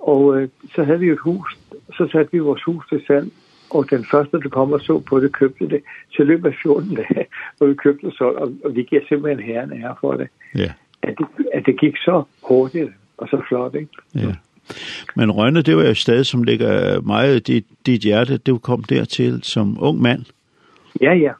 og 0.00 0.40
øh, 0.40 0.48
så 0.74 0.84
havde 0.84 1.00
vi 1.00 1.10
et 1.10 1.18
hus, 1.18 1.58
så 1.92 2.08
satte 2.12 2.32
vi 2.32 2.38
vores 2.38 2.62
hus 2.62 2.88
til 2.88 3.04
salg, 3.06 3.30
Og 3.70 3.90
den 3.90 4.04
første, 4.04 4.40
der 4.40 4.48
kom 4.48 4.72
og 4.72 4.80
så 4.80 4.98
på 4.98 5.20
det, 5.20 5.32
købte 5.32 5.68
det 5.68 5.82
til 6.16 6.26
løbet 6.26 6.48
af 6.48 6.54
14 6.62 6.94
dage, 6.94 7.26
og 7.60 7.68
vi 7.68 7.74
købte 7.74 8.10
så, 8.10 8.24
og, 8.24 8.52
og 8.64 8.76
vi 8.76 8.82
giver 8.82 9.02
simpelthen 9.08 9.44
herren 9.46 9.72
her 9.72 9.94
for 10.00 10.12
det. 10.12 10.28
Ja. 10.54 10.72
At 11.02 11.14
det, 11.18 11.26
at 11.54 11.66
det 11.66 11.80
gik 11.80 11.96
så 11.96 12.22
hurtigt 12.42 12.90
og 13.18 13.28
så 13.28 13.42
flot, 13.48 13.74
ikke? 13.74 13.88
Ja. 14.14 14.34
Men 15.16 15.30
Rønne, 15.30 15.62
det 15.62 15.76
var 15.76 15.82
jo 15.82 15.90
et 15.90 15.96
sted, 15.96 16.24
som 16.24 16.42
ligger 16.42 17.00
meget 17.00 17.36
i 17.36 17.52
dit, 17.52 17.66
dit 17.86 18.00
hjerte. 18.00 18.38
Du 18.38 18.58
kom 18.58 18.82
dertil 18.82 19.40
som 19.42 19.76
ung 19.80 20.02
mand. 20.02 20.24
Ja, 21.00 21.14
ja. 21.14 21.32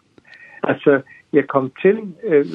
Altså, 0.67 1.01
jeg 1.33 1.47
kom 1.47 1.73
til 1.83 1.99
øh, 2.25 2.47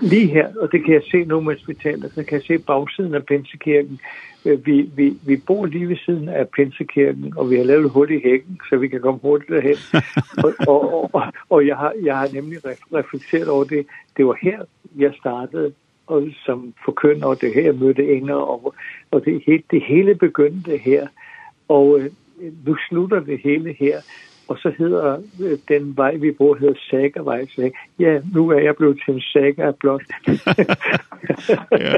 lige 0.00 0.26
her, 0.26 0.48
og 0.60 0.72
det 0.72 0.84
kan 0.84 0.94
jeg 0.94 1.02
se 1.10 1.24
nu, 1.24 1.40
mens 1.40 1.68
vi 1.68 1.74
taler, 1.74 2.08
så 2.08 2.24
kan 2.24 2.38
jeg 2.38 2.42
se 2.42 2.58
bagsiden 2.58 3.14
af 3.14 3.26
Pinsekirken. 3.26 4.00
Øh, 4.44 4.66
vi, 4.66 4.90
vi, 4.96 5.16
vi 5.26 5.36
bor 5.46 5.66
lige 5.66 5.88
ved 5.88 5.96
siden 5.96 6.28
af 6.28 6.48
Pinsekirken, 6.48 7.32
og 7.36 7.50
vi 7.50 7.56
har 7.56 7.64
lavet 7.64 7.90
hul 7.90 8.10
i 8.10 8.20
hækken, 8.24 8.60
så 8.68 8.76
vi 8.76 8.88
kan 8.88 9.00
komme 9.00 9.20
hurtigt 9.22 9.50
derhen. 9.50 9.76
og, 10.44 10.52
og, 10.68 11.14
og, 11.14 11.22
og 11.50 11.66
jeg, 11.66 11.76
har, 11.76 11.92
jeg 12.02 12.18
har 12.18 12.28
nemlig 12.34 12.58
reflekteret 12.94 13.48
over 13.48 13.64
det. 13.64 13.86
Det 14.16 14.26
var 14.26 14.36
her, 14.42 14.58
jeg 14.96 15.12
startede 15.20 15.72
og 16.06 16.28
som 16.46 16.74
forkynder, 16.84 17.26
og 17.26 17.40
det 17.40 17.54
her 17.54 17.72
mødte 17.72 18.06
Inger, 18.06 18.34
og, 18.34 18.74
og 19.10 19.24
det, 19.24 19.62
det 19.70 19.82
hele 19.82 20.14
begyndte 20.14 20.76
her. 20.76 21.06
Og 21.68 22.00
øh, 22.00 22.10
nu 22.66 22.76
slutter 22.88 23.20
det 23.20 23.40
hele 23.44 23.72
her. 23.78 24.00
Og 24.48 24.58
så 24.58 24.72
hedder 24.78 25.18
den 25.68 25.96
vej, 25.96 26.16
vi 26.16 26.32
bor, 26.32 26.54
hedder 26.54 26.74
Sagervej. 26.90 27.46
Så 27.46 27.70
ja, 27.98 28.20
nu 28.34 28.48
er 28.48 28.58
jeg 28.58 28.76
blevet 28.76 29.00
til 29.04 29.14
en 29.14 29.20
Sager 29.20 29.72
blot. 29.72 30.02
ja. 31.86 31.94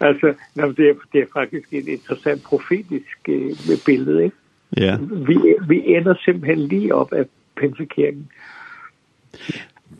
altså, 0.08 0.34
jamen, 0.56 0.76
det, 0.76 0.88
er, 0.88 0.94
det 1.12 1.20
er 1.20 1.26
faktisk 1.32 1.72
et 1.72 1.88
interessant 1.88 2.42
profetisk 2.42 3.18
øh, 3.28 3.50
billede, 3.86 4.24
ikke? 4.24 4.36
Ja. 4.76 4.96
Vi, 5.00 5.36
vi 5.68 5.82
ender 5.86 6.14
simpelthen 6.24 6.58
lige 6.58 6.94
op 6.94 7.12
af 7.12 7.24
Pinsekirken. 7.56 8.28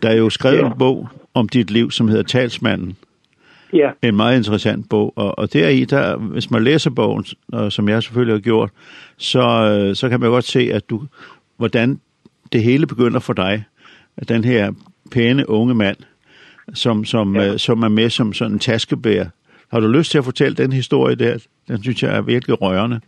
Der 0.03 0.09
er 0.09 0.17
jo 0.17 0.31
skrevet 0.31 0.59
ja. 0.59 0.67
en 0.67 0.79
bog 0.79 1.09
om 1.35 1.49
dit 1.49 1.71
liv, 1.71 1.91
som 1.91 2.09
hedder 2.09 2.23
Talsmanden. 2.23 2.97
Ja. 3.73 3.91
En 4.03 4.17
meget 4.17 4.37
interessant 4.37 4.89
bog, 4.89 5.13
og, 5.17 5.39
og 5.39 5.53
der 5.53 5.69
i, 5.69 5.85
der, 5.85 6.17
hvis 6.17 6.51
man 6.51 6.65
læser 6.65 6.91
bogen, 6.91 7.25
og, 7.53 7.73
som 7.73 7.89
jeg 7.89 8.03
selvfølgelig 8.03 8.35
har 8.35 8.41
gjort, 8.41 8.71
så, 9.17 9.93
så 9.95 10.09
kan 10.09 10.21
man 10.21 10.31
godt 10.31 10.45
se, 10.45 10.71
at 10.73 10.91
du 10.91 11.03
hvordan 11.63 12.01
det 12.53 12.63
hele 12.63 12.87
begynder 12.87 13.21
for 13.21 13.33
dig, 13.33 13.65
den 14.29 14.45
her 14.45 14.73
pæne 15.11 15.49
unge 15.51 15.75
mand, 15.75 15.97
som, 16.75 17.05
som, 17.05 17.37
ja. 17.37 17.59
som 17.59 17.83
er 17.83 17.89
med 17.89 18.11
som 18.11 18.33
sådan 18.33 18.53
en 18.53 18.59
taskebær, 18.59 19.25
Har 19.69 19.81
du 19.81 19.87
lyst 19.87 20.11
til 20.11 20.19
at 20.19 20.25
fortælle 20.25 20.55
den 20.55 20.73
historie 20.73 21.15
der? 21.15 21.47
Den 21.69 21.83
synes 21.83 22.03
jeg 22.03 22.17
er 22.17 22.23
virkelig 22.23 22.63
rørende. 22.63 23.01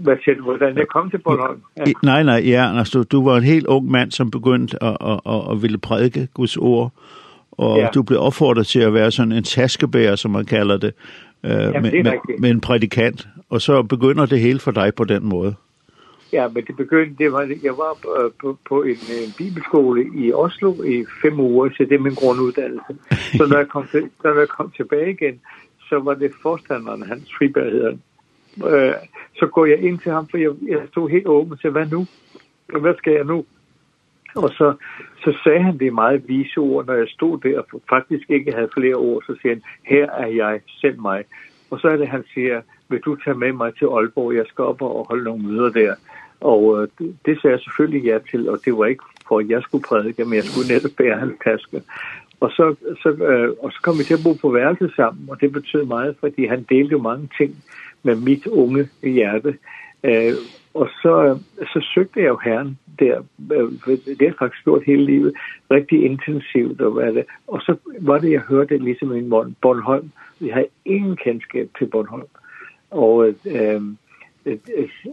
Hvad 0.00 0.16
siger 0.24 0.36
du? 0.36 0.42
Hvordan 0.42 0.78
jeg 0.78 0.88
kom 0.88 1.10
til 1.10 1.18
Bornholm? 1.18 1.60
Ja. 1.76 1.92
Nej, 2.02 2.22
nej, 2.22 2.42
ja, 2.46 2.78
altså, 2.78 3.02
du, 3.02 3.24
var 3.24 3.36
en 3.36 3.42
helt 3.42 3.66
ung 3.66 3.90
mand, 3.90 4.10
som 4.10 4.30
begyndte 4.30 4.82
at, 4.82 4.96
at, 5.00 5.20
at, 5.26 5.50
at 5.50 5.62
ville 5.62 5.78
prædike 5.78 6.28
Guds 6.34 6.56
ord, 6.56 6.92
og 7.52 7.78
ja. 7.78 7.88
du 7.94 8.02
blev 8.02 8.20
opfordret 8.20 8.66
til 8.66 8.80
at 8.80 8.94
være 8.94 9.10
sådan 9.10 9.32
en 9.32 9.42
taskebær, 9.42 10.14
som 10.14 10.30
man 10.30 10.44
kalder 10.44 10.76
det, 10.76 10.94
øh, 11.44 11.50
Jamen, 11.50 11.82
med, 11.82 11.90
det 11.90 12.04
med, 12.04 12.38
med 12.38 12.50
en 12.50 12.60
prædikant, 12.60 13.28
og 13.50 13.60
så 13.60 13.82
begynder 13.82 14.26
det 14.26 14.40
hele 14.40 14.58
for 14.58 14.70
dig 14.70 14.94
på 14.94 15.04
den 15.04 15.28
måde. 15.28 15.54
Ja, 16.32 16.48
men 16.48 16.64
det 16.64 16.76
begyndte, 16.76 17.24
det 17.24 17.32
var, 17.32 17.42
jeg 17.62 17.76
var 17.78 17.98
på, 18.40 18.58
på 18.68 18.82
en, 18.82 18.98
en 19.24 19.32
bibelskole 19.38 20.10
i 20.14 20.32
Oslo 20.32 20.82
i 20.82 21.04
fem 21.22 21.40
uger, 21.40 21.70
så 21.70 21.84
det 21.84 21.92
er 21.92 21.98
min 21.98 22.14
grunduddannelse. 22.14 22.96
Så 23.38 23.46
når 23.50 23.56
jeg 23.56 23.68
kom, 23.68 23.86
til, 23.86 24.10
når 24.24 24.38
jeg 24.38 24.48
kom 24.48 24.70
tilbage 24.76 25.10
igen, 25.10 25.40
så 25.88 25.98
var 25.98 26.14
det 26.14 26.32
forstanderen, 26.42 27.02
Hans 27.02 27.34
Friberg 27.38 27.72
hedder 27.72 27.96
øh, 28.56 28.94
så 29.36 29.46
går 29.46 29.66
jeg 29.66 29.78
ind 29.78 29.98
til 29.98 30.12
ham, 30.12 30.28
for 30.28 30.38
jeg, 30.38 30.50
jeg 30.68 30.80
stod 30.90 31.10
helt 31.10 31.26
åben 31.26 31.58
til, 31.58 31.70
hvad 31.70 31.86
nu? 31.86 32.06
Hvad 32.80 32.94
skal 32.98 33.12
jeg 33.12 33.24
nu? 33.24 33.44
Og 34.34 34.48
så, 34.48 34.74
så 35.24 35.38
sagde 35.44 35.62
han 35.62 35.78
det 35.78 35.94
meget 35.94 36.28
vise 36.28 36.58
ord, 36.58 36.86
når 36.86 36.94
jeg 36.94 37.08
stod 37.08 37.38
der 37.38 37.58
og 37.58 37.80
faktisk 37.88 38.30
ikke 38.30 38.52
havde 38.52 38.68
flere 38.78 38.94
ord, 38.94 39.22
så 39.26 39.36
siger 39.42 39.54
han, 39.54 39.62
her 39.84 40.10
er 40.10 40.26
jeg, 40.26 40.60
send 40.80 40.96
mig. 40.96 41.24
Og 41.70 41.80
så 41.80 41.88
er 41.88 41.96
det, 41.96 42.08
han 42.08 42.24
siger, 42.34 42.60
vil 42.88 43.00
du 43.00 43.16
tage 43.16 43.38
med 43.38 43.52
mig 43.52 43.74
til 43.74 43.84
Aalborg, 43.84 44.34
jeg 44.34 44.44
skal 44.48 44.64
op 44.64 44.82
og 44.82 45.06
holde 45.08 45.24
nogle 45.24 45.42
møder 45.42 45.70
der. 45.70 45.94
Og 46.42 46.82
øh, 46.82 46.88
det 47.26 47.40
sagde 47.40 47.54
jeg 47.54 47.60
selvfølgelig 47.60 48.04
ja 48.04 48.18
til, 48.30 48.48
og 48.48 48.58
det 48.64 48.78
var 48.78 48.86
ikke 48.86 49.04
for, 49.28 49.38
at 49.38 49.48
jeg 49.48 49.62
skulle 49.62 49.84
prædike, 49.88 50.24
men 50.24 50.34
jeg 50.34 50.44
skulle 50.44 50.68
netop 50.74 50.90
bære 50.96 51.18
hans 51.18 51.34
taske. 51.44 51.82
Og 52.40 52.50
så, 52.50 52.74
så, 53.02 53.08
øh, 53.08 53.50
og 53.62 53.72
så 53.72 53.78
kom 53.82 53.98
vi 53.98 54.04
til 54.04 54.14
at 54.14 54.24
bo 54.24 54.32
på 54.32 54.48
værelset 54.50 54.92
sammen, 54.96 55.30
og 55.30 55.40
det 55.40 55.52
betød 55.52 55.84
meget, 55.84 56.16
fordi 56.20 56.46
han 56.46 56.62
delte 56.62 56.98
mange 56.98 57.28
ting 57.38 57.56
med 58.02 58.16
mit 58.16 58.46
unge 58.46 58.88
hjerte. 59.02 59.58
Øh, 60.04 60.34
og 60.74 60.88
så, 61.02 61.38
så 61.72 61.88
søgte 61.94 62.20
jeg 62.20 62.28
jo 62.28 62.38
Herren 62.44 62.78
der, 62.98 63.22
øh, 63.52 63.98
det 64.18 64.28
har 64.28 64.36
faktisk 64.38 64.64
gjort 64.64 64.82
hele 64.86 65.04
livet, 65.04 65.34
rigtig 65.70 66.04
intensivt. 66.04 66.80
Og, 66.80 66.90
hvad 66.92 67.12
det. 67.12 67.24
og 67.46 67.60
så 67.60 67.76
var 68.00 68.18
det, 68.18 68.32
jeg 68.32 68.40
hørte 68.40 68.78
ligesom 68.78 69.16
i 69.16 69.28
Bornholm. 69.62 70.10
Jeg 70.40 70.54
havde 70.54 70.68
ingen 70.84 71.16
kendskab 71.16 71.70
til 71.78 71.86
Bornholm. 71.86 72.28
Og 72.90 73.34
øh, 73.46 73.82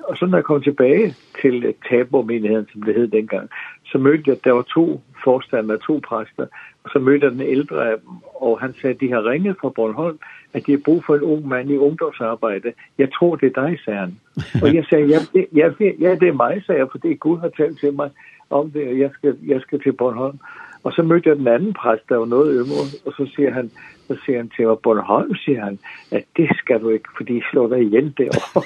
og 0.03 0.17
så 0.17 0.25
når 0.25 0.37
jeg 0.37 0.45
kom 0.45 0.61
tilbage 0.61 1.15
til 1.41 1.73
tabermenigheden, 1.89 2.67
som 2.71 2.81
det 2.81 2.95
hed 2.95 3.07
dengang, 3.07 3.49
så 3.85 3.97
mødte 3.97 4.23
jeg, 4.27 4.35
at 4.35 4.43
der 4.43 4.51
var 4.51 4.61
to 4.61 5.01
forstander, 5.23 5.77
to 5.77 6.01
præster, 6.07 6.45
og 6.83 6.89
så 6.93 6.99
mødte 6.99 7.25
jeg 7.25 7.31
den 7.31 7.41
ældre 7.41 7.91
af 7.91 7.97
dem, 7.97 8.09
og 8.35 8.59
han 8.59 8.73
sagde, 8.73 8.93
at 8.93 9.01
de 9.01 9.11
har 9.11 9.29
ringet 9.29 9.55
fra 9.61 9.69
Bornholm, 9.69 10.19
at 10.53 10.65
de 10.65 10.71
har 10.71 10.81
brug 10.85 11.03
for 11.05 11.15
en 11.15 11.21
ung 11.21 11.47
mand 11.47 11.69
i 11.71 11.77
ungdomsarbejde. 11.77 12.73
Jeg 12.97 13.13
tror, 13.13 13.35
det 13.35 13.57
er 13.57 13.61
dig, 13.61 13.79
sagde 13.85 13.99
han. 13.99 14.19
Og 14.63 14.75
jeg 14.75 14.85
sagde, 14.89 15.05
ja, 15.05 15.19
det, 15.33 15.47
ja, 15.55 15.71
ja, 15.99 16.15
det 16.15 16.27
er 16.27 16.33
mig, 16.33 16.63
sagde 16.65 16.79
jeg, 16.79 16.87
for 16.87 16.91
fordi 16.91 17.13
Gud 17.13 17.39
har 17.39 17.49
talt 17.49 17.79
til 17.79 17.93
mig 17.93 18.09
om 18.49 18.71
det, 18.71 18.87
og 18.87 18.99
jeg 18.99 19.09
skal, 19.13 19.37
jeg 19.47 19.61
skal 19.61 19.81
til 19.81 19.93
Bornholm. 19.93 20.39
Og 20.83 20.91
så 20.93 21.01
mødte 21.03 21.29
jeg 21.29 21.37
den 21.37 21.47
anden 21.47 21.73
præst, 21.73 22.09
der 22.09 22.17
var 22.17 22.25
noget 22.25 22.59
ømre, 22.59 22.83
og 23.05 23.11
så 23.17 23.31
siger 23.35 23.51
han, 23.51 23.71
så 24.07 24.17
siger 24.25 24.37
han 24.37 24.49
til 24.55 24.67
mig, 24.67 24.77
Bornholm, 24.83 25.35
siger 25.35 25.63
han, 25.63 25.79
at 26.11 26.23
det 26.37 26.49
skal 26.57 26.81
du 26.81 26.89
ikke, 26.89 27.09
fordi 27.17 27.37
I 27.37 27.41
slår 27.51 27.67
dig 27.67 27.81
ihjel 27.81 28.13
derovre. 28.17 28.61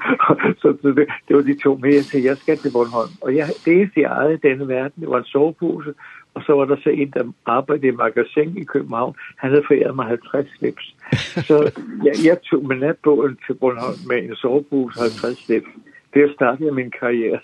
så 0.62 0.68
det, 0.82 1.06
det 1.28 1.36
var 1.36 1.42
de 1.42 1.58
to 1.62 1.74
med, 1.76 1.94
jeg 1.94 2.04
sagde, 2.04 2.26
jeg 2.26 2.36
skal 2.36 2.56
til 2.56 2.72
Bornholm. 2.72 3.10
Og 3.20 3.36
jeg, 3.36 3.46
det 3.64 3.72
eneste, 3.72 4.00
jeg 4.00 4.10
ejede 4.10 4.34
i 4.34 4.48
denne 4.48 4.68
verden, 4.68 5.02
det 5.02 5.10
var 5.10 5.18
en 5.18 5.24
sovepose, 5.24 5.94
og 6.34 6.42
så 6.46 6.52
var 6.52 6.64
der 6.64 6.76
så 6.82 6.90
en, 6.90 7.10
der 7.10 7.32
arbejdede 7.46 7.86
i 7.86 7.90
magasin 7.90 8.56
i 8.56 8.64
København. 8.64 9.14
Han 9.36 9.50
havde 9.50 9.64
foræret 9.66 9.96
mig 9.96 10.06
50 10.06 10.48
slips. 10.58 10.94
Så 11.48 11.56
jeg, 12.04 12.14
jeg 12.24 12.42
tog 12.42 12.66
med 12.66 12.76
natbåden 12.76 13.38
til 13.46 13.54
Bornholm 13.54 13.98
med 14.08 14.18
en 14.22 14.36
sovepose 14.36 14.98
og 14.98 15.02
50 15.02 15.44
slips. 15.44 15.66
Det 16.14 16.32
startede 16.34 16.72
min 16.72 16.90
karriere. 17.00 17.40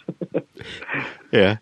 ja. 1.40 1.56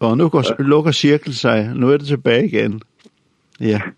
Og 0.00 0.16
nu 0.16 0.28
går, 0.28 0.44
ja. 0.58 0.62
lukker 0.62 0.92
cirkel 0.92 1.34
sig. 1.34 1.70
Nu 1.74 1.90
er 1.90 1.96
det 1.96 2.06
tilbage 2.06 2.46
igen. 2.46 2.82
Ja. 3.60 3.80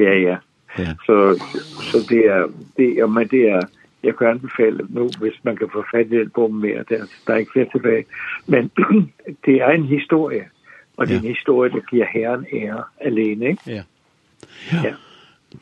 Ja, 0.00 0.18
ja. 0.18 0.36
ja. 0.78 0.94
Så, 1.06 1.44
så 1.92 1.98
det 2.08 2.26
er, 2.26 2.46
det, 2.76 2.98
er, 2.98 3.06
men 3.06 3.28
det 3.28 3.50
er, 3.50 3.60
jeg 4.02 4.16
kan 4.16 4.26
anbefale 4.26 4.86
nu, 4.88 5.10
hvis 5.20 5.34
man 5.42 5.56
kan 5.56 5.68
få 5.72 5.84
fat 5.94 6.06
i 6.06 6.18
den 6.18 6.30
bog 6.30 6.54
mere, 6.54 6.84
der, 6.88 7.06
der 7.26 7.32
er 7.32 7.36
ikke 7.36 7.52
flere 7.52 7.66
tilbage. 7.72 8.04
Men 8.46 8.70
det 9.44 9.54
er 9.54 9.68
en 9.68 9.84
historie, 9.84 10.44
og 10.96 11.06
det 11.06 11.14
er 11.14 11.18
ja. 11.18 11.22
en 11.22 11.34
historie, 11.34 11.70
der 11.70 11.80
giver 11.90 12.06
herren 12.12 12.46
ære 12.52 12.82
alene, 13.00 13.46
ikke? 13.46 13.62
Ja. 13.66 13.82
ja. 14.72 14.80
ja. 14.84 14.94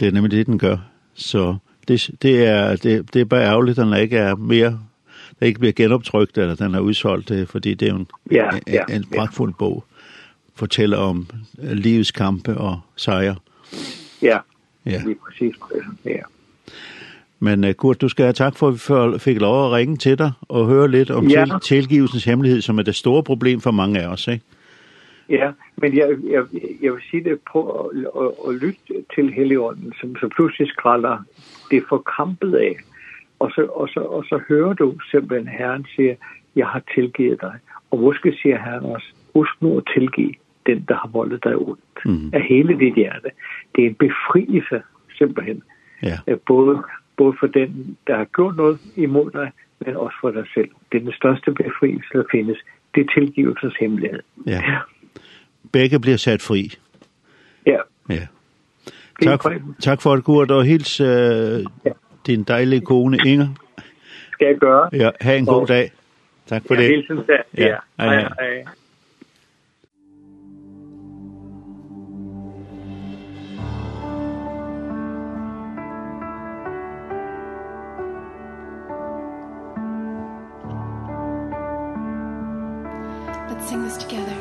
Det 0.00 0.08
er 0.08 0.12
nemlig 0.12 0.30
det, 0.30 0.46
den 0.46 0.58
gør. 0.58 0.76
Så 1.14 1.56
det, 1.88 2.10
det, 2.22 2.46
er, 2.46 2.76
det, 2.76 3.14
det 3.14 3.20
er 3.20 3.24
bare 3.24 3.44
ærgerligt, 3.44 3.78
at 3.78 3.86
den 3.86 3.96
ikke 3.96 4.16
er 4.16 4.34
mere 4.34 4.80
det 5.40 5.46
ikke 5.46 5.60
bliver 5.60 5.72
genoptrykt, 5.72 6.38
eller 6.38 6.54
den 6.54 6.74
er 6.74 6.80
udsolgt, 6.80 7.32
fordi 7.48 7.74
det 7.74 7.88
er 7.88 7.92
jo 7.92 7.98
en, 7.98 8.06
ja, 8.30 8.50
ja, 8.66 8.84
en, 8.88 8.94
en 8.94 9.04
pragtfuld 9.16 9.50
ja. 9.50 9.56
bog, 9.58 9.84
fortæller 10.54 10.98
om 10.98 11.26
livets 11.58 12.10
kampe 12.10 12.56
og 12.56 12.80
sejre. 12.96 13.36
Ja, 14.22 14.38
ja. 14.86 15.02
lige 15.04 15.16
præcis. 15.26 15.54
Ja. 16.04 16.22
Men 17.40 17.74
Kurt, 17.74 18.00
du 18.00 18.08
skal 18.08 18.24
have 18.24 18.32
tak 18.32 18.56
for, 18.56 18.68
at 18.68 19.12
vi 19.12 19.18
fik 19.18 19.40
lov 19.40 19.66
at 19.66 19.72
ringe 19.72 19.96
til 19.96 20.18
dig 20.18 20.32
og 20.42 20.66
høre 20.66 20.90
lidt 20.90 21.10
om 21.10 21.26
ja. 21.26 21.46
tilgivelsens 21.62 22.24
hemmelighed, 22.24 22.60
som 22.60 22.78
er 22.78 22.82
det 22.82 22.94
store 22.94 23.22
problem 23.22 23.60
for 23.60 23.70
mange 23.70 24.00
af 24.00 24.06
os, 24.06 24.28
ikke? 24.28 24.44
Ja, 25.28 25.50
men 25.76 25.96
jeg, 25.96 26.08
jeg, 26.30 26.42
jeg 26.82 26.92
vil 26.92 27.02
sige 27.10 27.24
det 27.24 27.38
på 27.52 27.70
at, 27.70 27.98
at, 27.98 28.30
at 28.48 28.54
lytte 28.54 28.80
til 29.14 29.32
Helligånden, 29.32 29.92
som 30.00 30.16
så 30.16 30.28
pludselig 30.28 30.68
skralder 30.68 31.18
det 31.70 31.82
forkampet 31.88 32.54
af 32.54 32.76
og 33.38 33.50
så, 33.50 33.66
og, 33.74 33.88
så, 33.88 34.00
og 34.00 34.24
så 34.24 34.40
hører 34.48 34.72
du 34.72 34.98
simpelthen 35.10 35.48
Herren 35.48 35.86
siger, 35.96 36.14
jeg 36.56 36.66
har 36.66 36.82
tilgivet 36.94 37.40
dig. 37.40 37.54
Og 37.90 37.98
måske 37.98 38.38
siger 38.42 38.58
Herren 38.58 38.84
også, 38.84 39.06
husk 39.34 39.52
nu 39.60 39.78
at 39.78 39.84
tilgive 39.94 40.34
den, 40.66 40.84
der 40.88 40.94
har 40.94 41.08
voldet 41.08 41.44
dig 41.44 41.56
ondt. 41.56 41.80
Mm. 42.04 42.30
Af 42.32 42.42
hele 42.42 42.78
dit 42.78 42.94
hjerte. 42.94 43.30
Det 43.76 43.84
er 43.84 43.88
en 43.88 43.94
befrielse, 43.94 44.82
simpelthen. 45.18 45.62
Ja. 46.02 46.18
Både, 46.46 46.82
både 47.16 47.34
for 47.40 47.46
den, 47.46 47.96
der 48.06 48.16
har 48.16 48.24
gjort 48.24 48.56
noget 48.56 48.78
imod 48.96 49.30
dig, 49.30 49.52
men 49.80 49.96
også 49.96 50.16
for 50.20 50.30
dig 50.30 50.44
selv. 50.54 50.68
Det 50.92 50.98
er 50.98 51.04
den 51.04 51.12
største 51.12 51.52
befrielse, 51.52 52.08
der 52.12 52.24
findes. 52.30 52.58
Det 52.94 53.00
er 53.00 53.20
tilgivelsens 53.20 53.74
hemmelighed. 53.80 54.20
Ja. 54.46 54.52
ja. 54.52 54.78
Begge 55.72 56.00
bliver 56.00 56.16
sat 56.16 56.42
fri. 56.42 56.72
Ja. 57.66 57.78
Ja. 58.10 58.26
Tak, 59.22 59.40
tak 59.80 60.02
for 60.02 60.16
det, 60.16 60.24
gå 60.24 60.44
og 60.44 60.64
hils 60.64 61.00
øh, 61.00 61.06
ja 61.84 61.90
din 62.26 62.42
dejlige 62.42 62.80
kone 62.80 63.18
Inger. 63.26 63.48
Skal 64.32 64.46
jeg 64.46 64.56
gøre. 64.56 64.88
Ja, 64.92 65.10
ha 65.20 65.36
en 65.36 65.48
og... 65.48 65.68
dag. 65.68 65.90
Tak 66.46 66.62
for 66.66 66.74
ja, 66.74 66.80
det. 66.80 66.88
Hilsen 66.88 67.16
til. 67.16 67.38
Ja, 67.58 67.66
ja. 67.66 67.76
Hej, 67.98 68.14
hej. 68.14 68.28
hej. 68.40 68.64
Let's 83.50 83.68
sing 83.68 83.82
this 83.82 83.96
together. 83.96 84.36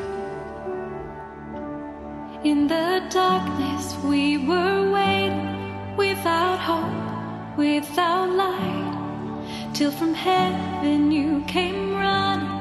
In 2.44 2.68
the 2.68 3.02
darkness 3.10 3.96
we 4.04 4.38
were 4.38 4.92
waiting 4.92 5.98
without 5.98 6.60
hope 6.60 7.05
without 7.58 8.30
light 8.30 9.72
till 9.74 9.92
from 9.92 10.14
heaven 10.14 11.12
you 11.12 11.44
came 11.48 11.94
running 11.94 12.56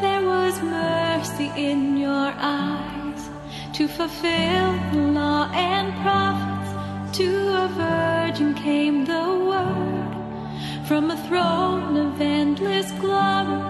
there 0.00 0.24
was 0.24 0.60
mercy 0.62 1.50
in 1.56 1.96
your 1.96 2.32
eyes 2.36 3.28
to 3.74 3.86
fulfill 3.86 4.72
the 4.92 4.98
law 5.12 5.50
and 5.52 5.92
prophets. 6.02 7.18
To 7.18 7.28
a 7.64 7.68
virgin 7.68 8.54
came 8.54 9.04
the 9.04 9.26
word 9.50 10.86
from 10.86 11.10
a 11.10 11.16
throne 11.26 11.96
of 11.96 12.20
endless 12.20 12.90
glory 12.92 13.60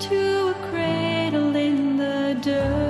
to 0.00 0.48
a 0.48 0.54
cradle 0.70 1.56
in 1.56 1.96
the 1.96 2.38
dirt. 2.40 2.89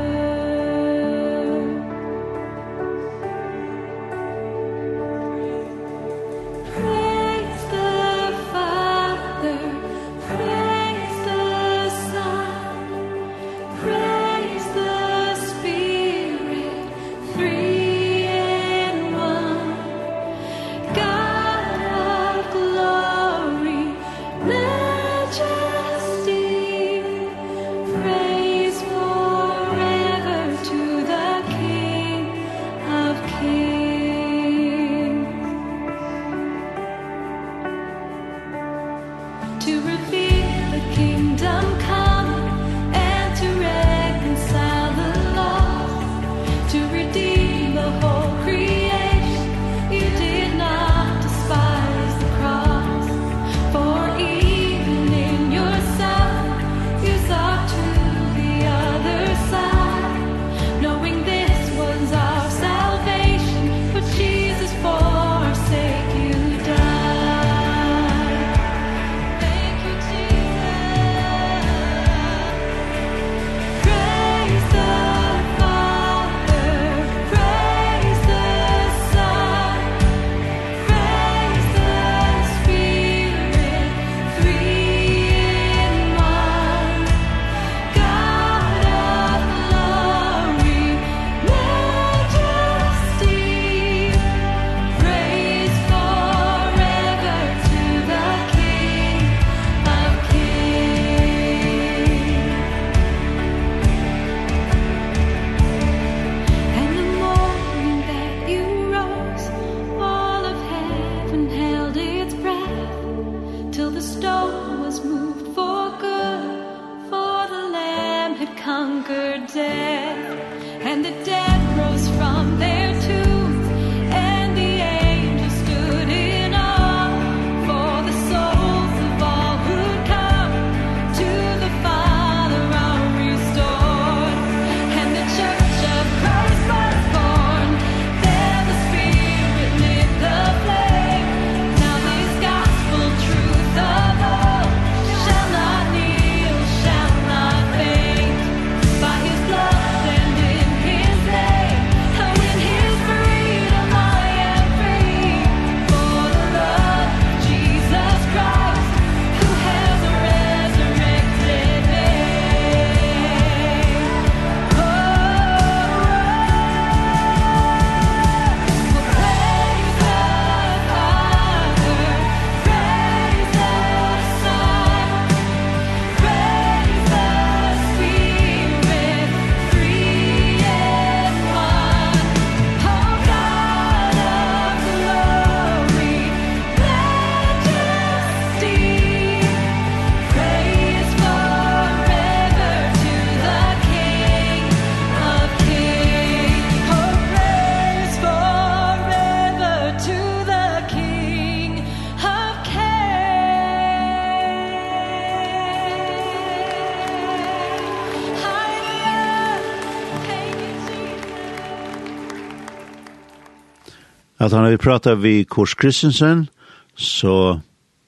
at 214.41 214.53
han 214.53 214.65
har 214.65 214.77
pratat 214.81 215.23
vi 215.23 215.45
Kors 215.45 215.75
Christensen, 215.77 216.49
så 216.97 217.61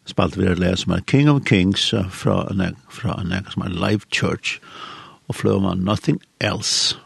spalt 0.09 0.39
vi 0.39 0.49
det 0.49 0.79
som 0.81 0.93
er 0.97 1.05
King 1.07 1.31
of 1.31 1.43
Kings 1.45 1.91
fra 2.11 2.47
en, 2.51 2.77
fra 2.91 3.19
en 3.21 3.35
som 3.53 3.67
er 3.67 3.77
Live 3.77 4.09
Church, 4.13 4.59
og 5.29 5.37
fløy 5.37 5.61
man 5.61 5.85
Nothing 5.85 6.21
Else. 6.41 6.97